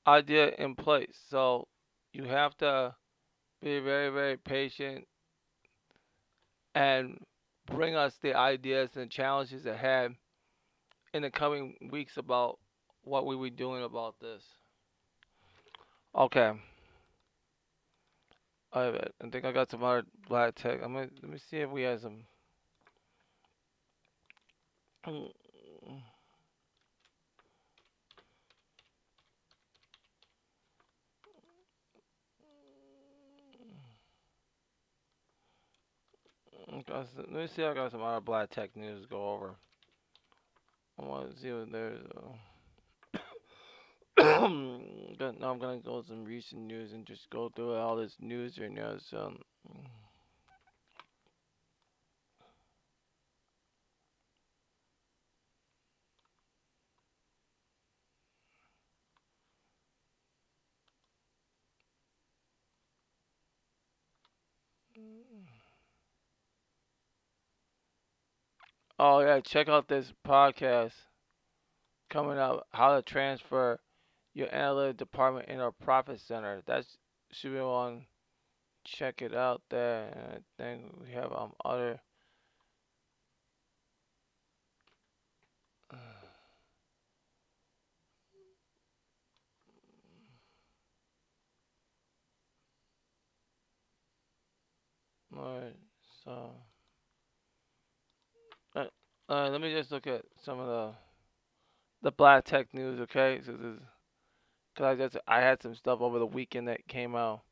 idea 0.06 0.50
in 0.58 0.74
place. 0.76 1.18
So 1.28 1.68
you 2.12 2.24
have 2.24 2.56
to 2.58 2.96
be 3.62 3.80
very 3.80 4.10
very 4.10 4.38
patient 4.38 5.06
and 6.74 7.18
bring 7.66 7.94
us 7.94 8.14
the 8.22 8.34
ideas 8.34 8.96
and 8.96 9.10
challenges 9.10 9.66
ahead 9.66 10.14
in 11.12 11.22
the 11.22 11.30
coming 11.30 11.76
weeks 11.92 12.16
about 12.16 12.58
what 13.04 13.26
we 13.26 13.36
will 13.36 13.44
be 13.44 13.50
doing 13.50 13.82
about 13.84 14.18
this. 14.20 14.44
Okay. 16.14 16.52
I 18.72 18.88
I 18.88 19.30
think 19.30 19.44
I 19.44 19.52
got 19.52 19.70
some 19.70 19.84
other 19.84 20.04
black 20.28 20.54
tech. 20.56 20.80
I'm 20.82 20.94
gonna 20.94 21.08
let 21.22 21.30
me 21.30 21.38
see 21.38 21.58
if 21.58 21.70
we 21.70 21.82
have 21.82 22.00
some. 22.00 22.24
Let 36.74 37.30
me 37.30 37.46
see. 37.54 37.62
I 37.62 37.74
got 37.74 37.92
some 37.92 38.02
other 38.02 38.20
black 38.20 38.50
tech 38.50 38.76
news 38.76 39.02
to 39.02 39.08
go 39.08 39.30
over. 39.30 39.54
I 40.98 41.04
want 41.04 41.34
to 41.34 41.40
see 41.40 41.52
what 41.52 41.70
there's. 41.70 42.00
Uh... 42.16 43.18
but 45.18 45.34
I'm 45.42 45.58
gonna 45.58 45.80
go 45.84 46.02
some 46.06 46.24
recent 46.24 46.62
news 46.62 46.92
and 46.92 47.06
just 47.06 47.30
go 47.30 47.50
through 47.54 47.74
all 47.74 47.96
this 47.96 48.16
news 48.20 48.58
right 48.58 48.72
now. 48.72 48.96
So. 49.10 49.34
Oh 68.98 69.20
yeah, 69.20 69.38
check 69.38 69.68
out 69.68 69.86
this 69.86 70.12
podcast 70.26 70.94
coming 72.10 72.38
up. 72.38 72.66
How 72.72 72.96
to 72.96 73.02
transfer 73.02 73.78
your 74.34 74.48
analytic 74.54 74.96
department 74.98 75.48
in 75.48 75.60
our 75.60 75.72
profit 75.72 76.20
center. 76.20 76.62
That's 76.66 76.96
should 77.32 77.52
be 77.52 77.58
on. 77.58 78.06
Check 78.84 79.22
it 79.22 79.34
out 79.34 79.62
there. 79.70 80.06
And 80.12 80.32
I 80.34 80.62
think 80.62 80.94
we 81.02 81.12
have 81.12 81.32
um 81.32 81.52
other. 81.64 82.00
Alright, 95.36 95.76
so. 96.24 96.54
Uh, 99.28 99.32
uh, 99.32 99.48
let 99.50 99.60
me 99.60 99.72
just 99.72 99.90
look 99.90 100.06
at 100.06 100.22
some 100.44 100.58
of 100.58 100.66
the 100.66 100.92
the 102.02 102.12
black 102.12 102.44
tech 102.44 102.72
news, 102.74 103.00
okay? 103.00 103.40
Cause 104.76 104.84
I 104.84 104.94
just 104.94 105.16
I 105.26 105.40
had 105.40 105.62
some 105.62 105.74
stuff 105.74 106.00
over 106.00 106.18
the 106.18 106.26
weekend 106.26 106.68
that 106.68 106.86
came 106.88 107.14
out. 107.14 107.42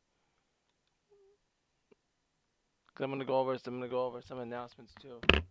Cause 2.94 3.04
I'm 3.04 3.10
gonna 3.10 3.24
go 3.24 3.38
over. 3.38 3.52
I'm 3.52 3.74
gonna 3.74 3.88
go 3.88 4.06
over 4.06 4.20
some 4.20 4.40
announcements 4.40 4.92
too. 5.00 5.41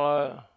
Og 0.00 0.49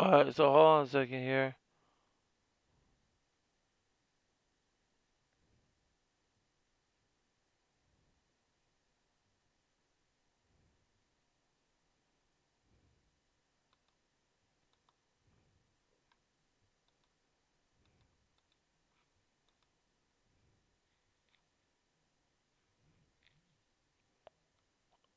Alright, 0.00 0.34
so 0.34 0.46
hold 0.46 0.56
on 0.66 0.84
a 0.84 0.88
second 0.88 1.20
here. 1.22 1.56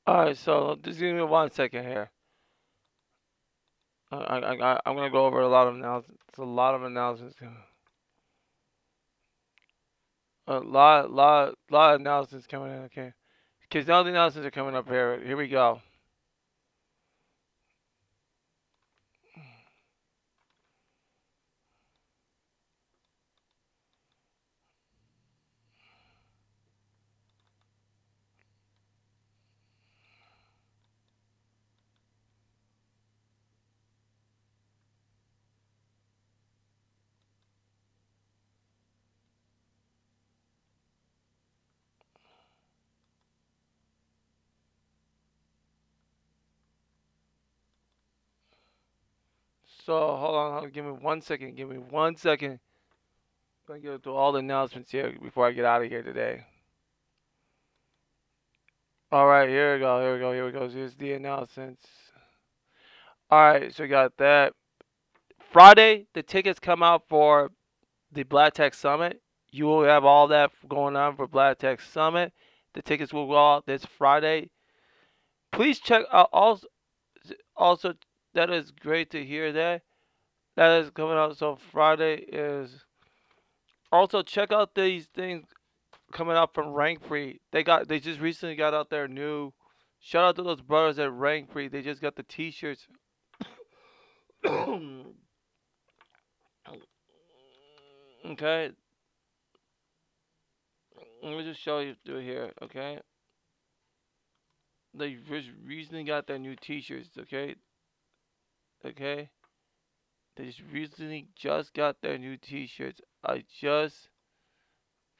Alright, 0.07 0.37
so 0.37 0.77
just 0.83 0.99
give 0.99 1.15
me 1.15 1.23
one 1.23 1.51
second 1.51 1.85
here. 1.85 2.12
I, 4.19 4.37
I, 4.37 4.79
I'm 4.85 4.95
gonna 4.95 5.09
go 5.09 5.25
over 5.25 5.41
a 5.41 5.47
lot 5.47 5.67
of 5.67 5.75
announcements. 5.75 6.21
It's 6.29 6.37
a 6.37 6.43
lot 6.43 6.75
of 6.75 6.83
announcements. 6.83 7.35
A 10.47 10.59
lot, 10.59 11.11
lot, 11.11 11.53
lot 11.71 11.95
of 11.95 12.01
announcements 12.01 12.47
coming 12.47 12.71
in. 12.71 12.79
Okay, 12.83 13.13
because 13.61 13.89
all 13.89 14.03
the 14.03 14.09
announcements 14.09 14.47
are 14.47 14.51
coming 14.51 14.75
up 14.75 14.87
here. 14.87 15.21
Here 15.23 15.37
we 15.37 15.47
go. 15.47 15.81
So 49.85 49.93
hold 50.15 50.35
on, 50.35 50.51
hold 50.53 50.63
on, 50.63 50.69
give 50.69 50.85
me 50.85 50.91
one 50.91 51.21
second. 51.21 51.55
Give 51.55 51.67
me 51.67 51.77
one 51.77 52.15
second. 52.15 52.51
I'm 52.53 52.59
gonna 53.67 53.79
go 53.79 53.97
through 53.97 54.15
all 54.15 54.31
the 54.31 54.39
announcements 54.39 54.91
here 54.91 55.13
before 55.21 55.45
I 55.45 55.51
get 55.51 55.65
out 55.65 55.83
of 55.83 55.89
here 55.89 56.01
today. 56.01 56.45
All 59.11 59.27
right, 59.27 59.49
here 59.49 59.73
we 59.73 59.79
go. 59.79 60.01
Here 60.01 60.13
we 60.13 60.19
go. 60.19 60.31
Here 60.31 60.45
we 60.45 60.51
go. 60.51 60.69
Here's 60.69 60.95
the 60.95 61.13
announcements. 61.13 61.85
All 63.29 63.39
right, 63.39 63.73
so 63.73 63.83
we 63.83 63.89
got 63.89 64.15
that. 64.17 64.53
Friday, 65.51 66.07
the 66.13 66.23
tickets 66.23 66.59
come 66.59 66.81
out 66.81 67.03
for 67.09 67.51
the 68.11 68.23
Black 68.23 68.53
Tech 68.53 68.73
Summit. 68.73 69.21
You 69.51 69.65
will 69.65 69.83
have 69.83 70.05
all 70.05 70.27
that 70.29 70.51
going 70.67 70.95
on 70.95 71.15
for 71.15 71.27
Black 71.27 71.59
Tech 71.59 71.81
Summit. 71.81 72.31
The 72.73 72.81
tickets 72.81 73.13
will 73.13 73.27
go 73.27 73.53
out 73.53 73.65
this 73.65 73.85
Friday. 73.85 74.49
Please 75.51 75.79
check 75.79 76.05
out 76.11 76.29
also. 76.31 76.67
Also, 77.55 77.93
that 78.33 78.49
is 78.49 78.71
great 78.71 79.11
to 79.11 79.23
hear 79.23 79.51
that. 79.51 79.83
That 80.55 80.81
is 80.81 80.89
coming 80.91 81.17
out. 81.17 81.37
So 81.37 81.57
Friday 81.71 82.15
is. 82.15 82.85
Also, 83.91 84.23
check 84.23 84.51
out 84.51 84.75
these 84.75 85.05
things 85.05 85.45
coming 86.11 86.35
out 86.35 86.53
from 86.53 86.67
Rankfree. 86.67 87.39
They 87.51 87.63
got. 87.63 87.87
They 87.87 87.99
just 87.99 88.19
recently 88.19 88.55
got 88.55 88.73
out 88.73 88.89
their 88.89 89.07
new. 89.07 89.53
Shout 89.99 90.25
out 90.25 90.35
to 90.35 90.43
those 90.43 90.61
brothers 90.61 90.99
at 90.99 91.11
Rankfree. 91.11 91.71
They 91.71 91.81
just 91.81 92.01
got 92.01 92.17
the 92.17 92.23
T-shirts. 92.23 92.87
okay. 94.45 95.05
Let 101.23 101.37
me 101.37 101.43
just 101.43 101.61
show 101.61 101.79
you 101.79 101.95
through 102.05 102.19
here. 102.19 102.51
Okay. 102.61 102.99
They 104.93 105.13
just 105.13 105.47
recently 105.65 106.03
got 106.03 106.27
their 106.27 106.37
new 106.37 106.57
T-shirts. 106.57 107.11
Okay. 107.17 107.55
Okay. 108.85 109.29
They 110.35 110.45
just 110.45 110.61
recently 110.71 111.27
just 111.35 111.73
got 111.73 112.01
their 112.01 112.17
new 112.17 112.37
T-shirts. 112.37 113.01
I 113.23 113.43
just 113.59 114.09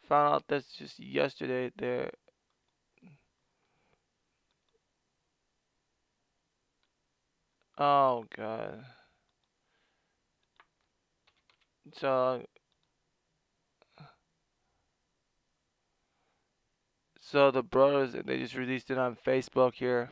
found 0.07 0.35
out 0.35 0.43
that's 0.47 0.73
just 0.73 0.99
yesterday. 0.99 1.71
There. 1.77 2.11
Oh 7.77 8.25
god. 8.35 8.83
So. 11.95 12.43
So 17.19 17.49
the 17.51 17.63
brothers, 17.63 18.13
they 18.25 18.37
just 18.37 18.55
released 18.55 18.91
it 18.91 18.97
on 18.97 19.15
Facebook 19.15 19.73
here. 19.73 20.11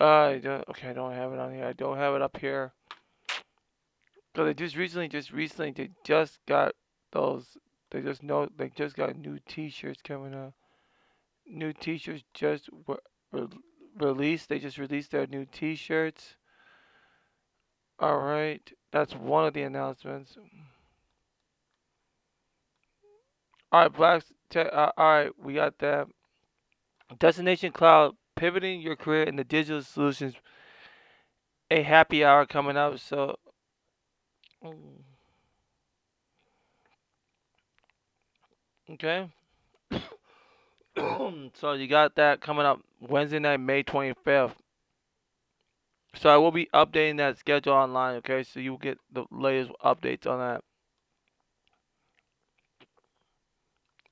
I 0.00 0.40
don't. 0.42 0.68
Okay, 0.68 0.88
I 0.88 0.92
don't 0.92 1.12
have 1.12 1.32
it 1.32 1.38
on 1.38 1.52
here. 1.52 1.66
I 1.66 1.72
don't 1.72 1.96
have 1.96 2.14
it 2.14 2.22
up 2.22 2.36
here. 2.36 2.72
So 4.36 4.44
they 4.44 4.54
just 4.54 4.76
recently, 4.76 5.08
just 5.08 5.32
recently, 5.32 5.72
they 5.72 5.90
just 6.04 6.38
got 6.46 6.74
those. 7.12 7.56
They 7.90 8.02
just 8.02 8.22
know 8.22 8.48
they 8.56 8.68
just 8.68 8.94
got 8.94 9.16
new 9.16 9.38
T-shirts 9.48 10.00
coming 10.02 10.34
up. 10.34 10.54
New 11.46 11.72
T-shirts 11.72 12.22
just 12.34 12.68
were 12.86 13.00
re 13.32 13.48
released. 13.98 14.48
They 14.48 14.60
just 14.60 14.78
released 14.78 15.10
their 15.10 15.26
new 15.26 15.46
T-shirts. 15.46 16.36
All 17.98 18.18
right, 18.18 18.62
that's 18.92 19.14
one 19.14 19.46
of 19.46 19.54
the 19.54 19.62
announcements. 19.62 20.36
All 23.72 23.82
right, 23.82 23.92
Black. 23.92 24.22
Uh, 24.54 24.90
all 24.96 25.10
right, 25.10 25.30
we 25.42 25.54
got 25.54 25.78
that. 25.80 26.06
Destination 27.18 27.72
Cloud 27.72 28.14
pivoting 28.38 28.80
your 28.80 28.96
career 28.96 29.24
in 29.24 29.36
the 29.36 29.44
digital 29.44 29.82
solutions. 29.82 30.34
A 31.70 31.82
happy 31.82 32.24
hour 32.24 32.46
coming 32.46 32.76
up. 32.76 32.98
So. 32.98 33.36
Mm, 34.64 35.02
okay. 38.92 39.28
so 41.54 41.72
you 41.72 41.86
got 41.88 42.14
that 42.16 42.40
coming 42.40 42.64
up 42.64 42.80
Wednesday 43.00 43.38
night, 43.38 43.58
May 43.58 43.82
25th. 43.82 44.54
So 46.14 46.30
I 46.30 46.36
will 46.36 46.50
be 46.50 46.68
updating 46.74 47.18
that 47.18 47.38
schedule 47.38 47.74
online, 47.74 48.16
okay? 48.16 48.42
So 48.42 48.60
you'll 48.60 48.78
get 48.78 48.98
the 49.12 49.24
latest 49.30 49.72
updates 49.84 50.26
on 50.26 50.38
that. 50.40 50.64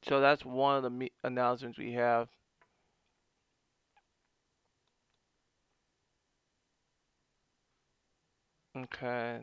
So 0.09 0.21
that's 0.21 0.45
one 0.45 0.77
of 0.77 0.83
the 0.85 0.91
me- 0.91 1.13
announcements 1.25 1.79
we 1.79 1.93
have. 1.95 2.29
Okay. 8.77 9.41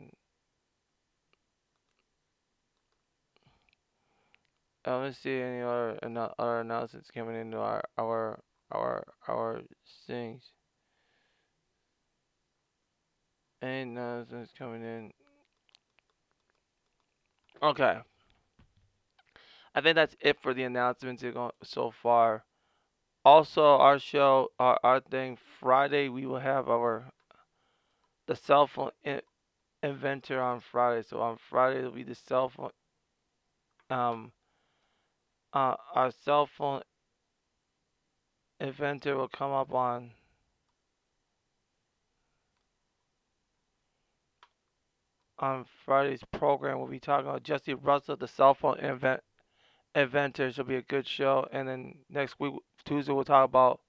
I 4.84 4.90
don't 4.90 5.12
see 5.14 5.40
any 5.40 5.62
other 5.62 5.98
other 6.38 6.60
announcements 6.60 7.10
coming 7.10 7.34
into 7.34 7.56
our 7.58 7.82
our 7.98 8.40
our 8.70 9.04
our 9.26 9.60
things. 10.06 10.52
Any 13.60 13.82
announcements 13.82 14.52
coming 14.56 14.82
in? 14.82 15.10
Okay. 17.62 17.98
I 19.74 19.80
think 19.80 19.96
that's 19.96 20.14
it 20.20 20.36
for 20.42 20.54
the 20.54 20.62
announcements 20.64 21.24
so 21.64 21.90
far. 22.02 22.44
Also, 23.24 23.64
our 23.64 23.98
show, 23.98 24.50
our, 24.60 24.78
our 24.84 25.00
thing, 25.00 25.38
Friday, 25.58 26.08
we 26.10 26.26
will 26.26 26.38
have 26.38 26.68
our 26.68 27.10
the 28.26 28.36
cell 28.36 28.66
phone 28.66 28.90
in, 29.02 29.20
inventor 29.82 30.40
on 30.40 30.60
Friday. 30.60 31.02
So 31.08 31.20
on 31.20 31.36
Friday, 31.50 31.78
it'll 31.80 31.92
be 31.92 32.02
the 32.02 32.14
cell 32.14 32.48
phone. 32.48 32.70
Um, 33.90 34.32
uh, 35.52 35.76
our 35.94 36.10
cell 36.10 36.46
phone 36.46 36.82
inventor 38.60 39.16
will 39.16 39.28
come 39.28 39.52
up 39.52 39.72
on. 39.72 40.10
on 45.38 45.66
Friday's 45.84 46.22
program. 46.32 46.78
We'll 46.78 46.86
be 46.86 47.00
talking 47.00 47.26
about 47.26 47.42
Jesse 47.42 47.74
Russell, 47.74 48.16
the 48.16 48.28
cell 48.28 48.54
phone 48.54 48.78
invent 48.78 49.20
inventor. 49.94 50.50
Should 50.50 50.68
be 50.68 50.76
a 50.76 50.82
good 50.82 51.06
show. 51.06 51.46
And 51.52 51.68
then 51.68 51.96
next 52.08 52.38
week, 52.38 52.54
Tuesday, 52.84 53.12
we'll 53.12 53.24
talk 53.24 53.44
about 53.44 53.80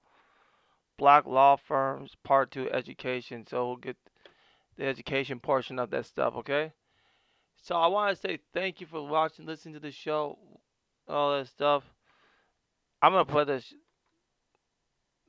black 0.98 1.24
law 1.24 1.56
firms, 1.56 2.12
part 2.24 2.50
two, 2.50 2.70
education. 2.70 3.46
So 3.46 3.68
we'll 3.68 3.76
get 3.76 3.96
the 4.76 4.86
education 4.86 5.40
portion 5.40 5.78
of 5.78 5.90
that 5.90 6.06
stuff, 6.06 6.34
okay? 6.36 6.72
So 7.62 7.76
I 7.76 7.86
want 7.88 8.14
to 8.14 8.20
say 8.20 8.38
thank 8.52 8.80
you 8.80 8.86
for 8.86 9.06
watching, 9.06 9.46
listening 9.46 9.74
to 9.74 9.80
the 9.80 9.90
show, 9.90 10.38
all 11.08 11.38
that 11.38 11.48
stuff. 11.48 11.84
I'm 13.02 13.12
gonna 13.12 13.24
play 13.24 13.44
this 13.44 13.74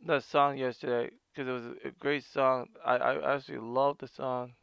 the 0.05 0.19
song 0.19 0.57
yesterday 0.57 1.11
because 1.33 1.47
it 1.47 1.51
was 1.51 1.77
a 1.85 1.91
great 1.99 2.23
song. 2.23 2.67
I 2.85 2.97
I 2.97 3.35
actually 3.35 3.59
love 3.59 3.97
the 3.99 4.07
song. 4.07 4.53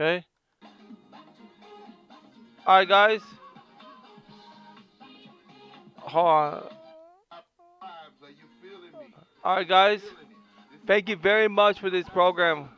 Okay. 0.00 0.24
All 2.64 2.76
right, 2.76 2.88
guys. 2.88 3.20
Hold 5.96 6.26
on. 6.26 6.62
All 9.44 9.56
right, 9.56 9.68
guys. 9.68 10.00
Thank 10.86 11.08
you 11.08 11.16
very 11.16 11.48
much 11.48 11.80
for 11.80 11.90
this 11.90 12.08
program. 12.10 12.68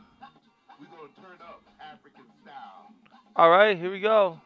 All 3.36 3.50
right, 3.50 3.76
here 3.76 3.90
we 3.90 4.00
go. 4.00 4.40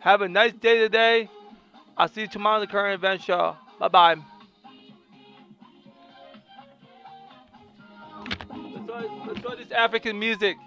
Have 0.00 0.22
a 0.22 0.28
nice 0.28 0.54
day 0.54 0.78
today. 0.78 1.28
I'll 1.96 2.08
see 2.08 2.22
you 2.22 2.28
tomorrow 2.28 2.54
on 2.54 2.60
the 2.62 2.66
current 2.66 2.94
event 2.94 3.20
show. 3.20 3.54
Bye 3.78 3.88
bye. 3.88 4.16
African 9.78 10.18
music. 10.18 10.58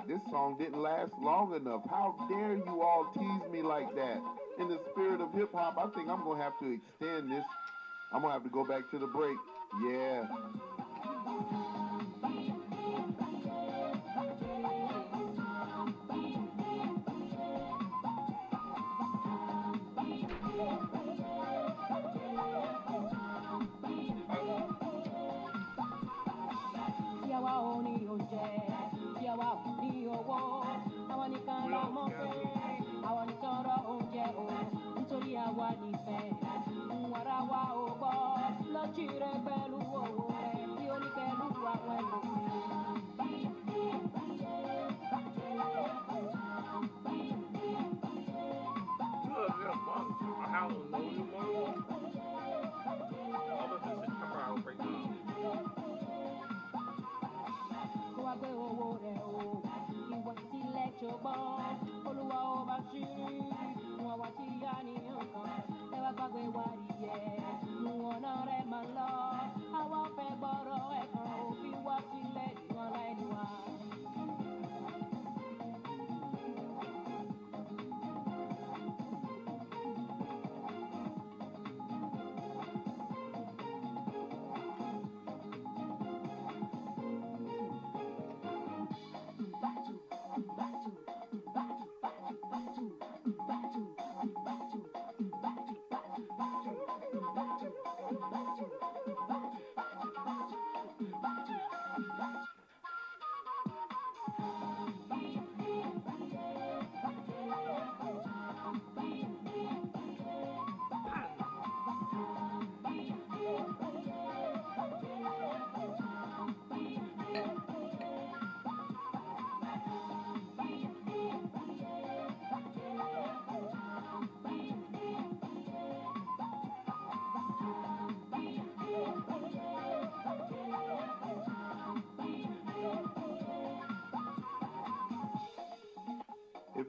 God, 0.00 0.08
this 0.08 0.20
song 0.30 0.56
didn't 0.58 0.80
last 0.80 1.12
long 1.20 1.54
enough. 1.54 1.82
How 1.88 2.14
dare 2.28 2.54
you 2.54 2.82
all 2.82 3.10
tease 3.14 3.52
me 3.52 3.62
like 3.62 3.94
that? 3.96 4.20
In 4.58 4.68
the 4.68 4.78
spirit 4.90 5.20
of 5.20 5.32
hip 5.34 5.52
hop, 5.52 5.76
I 5.78 5.88
think 5.96 6.08
I'm 6.08 6.22
gonna 6.24 6.42
have 6.42 6.58
to 6.60 6.72
extend 6.72 7.30
this. 7.30 7.44
I'm 8.12 8.22
gonna 8.22 8.32
have 8.32 8.44
to 8.44 8.50
go 8.50 8.64
back 8.64 8.90
to 8.92 8.98
the 8.98 9.06
break. 9.06 9.36
Yeah. 9.84 10.26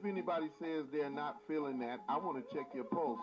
If 0.02 0.08
anybody 0.10 0.48
says 0.60 0.84
they're 0.92 1.10
not 1.10 1.36
feeling 1.46 1.78
that, 1.78 1.98
I 2.08 2.16
want 2.18 2.42
to 2.42 2.56
check 2.56 2.66
your 2.74 2.84
pulse. 2.84 3.20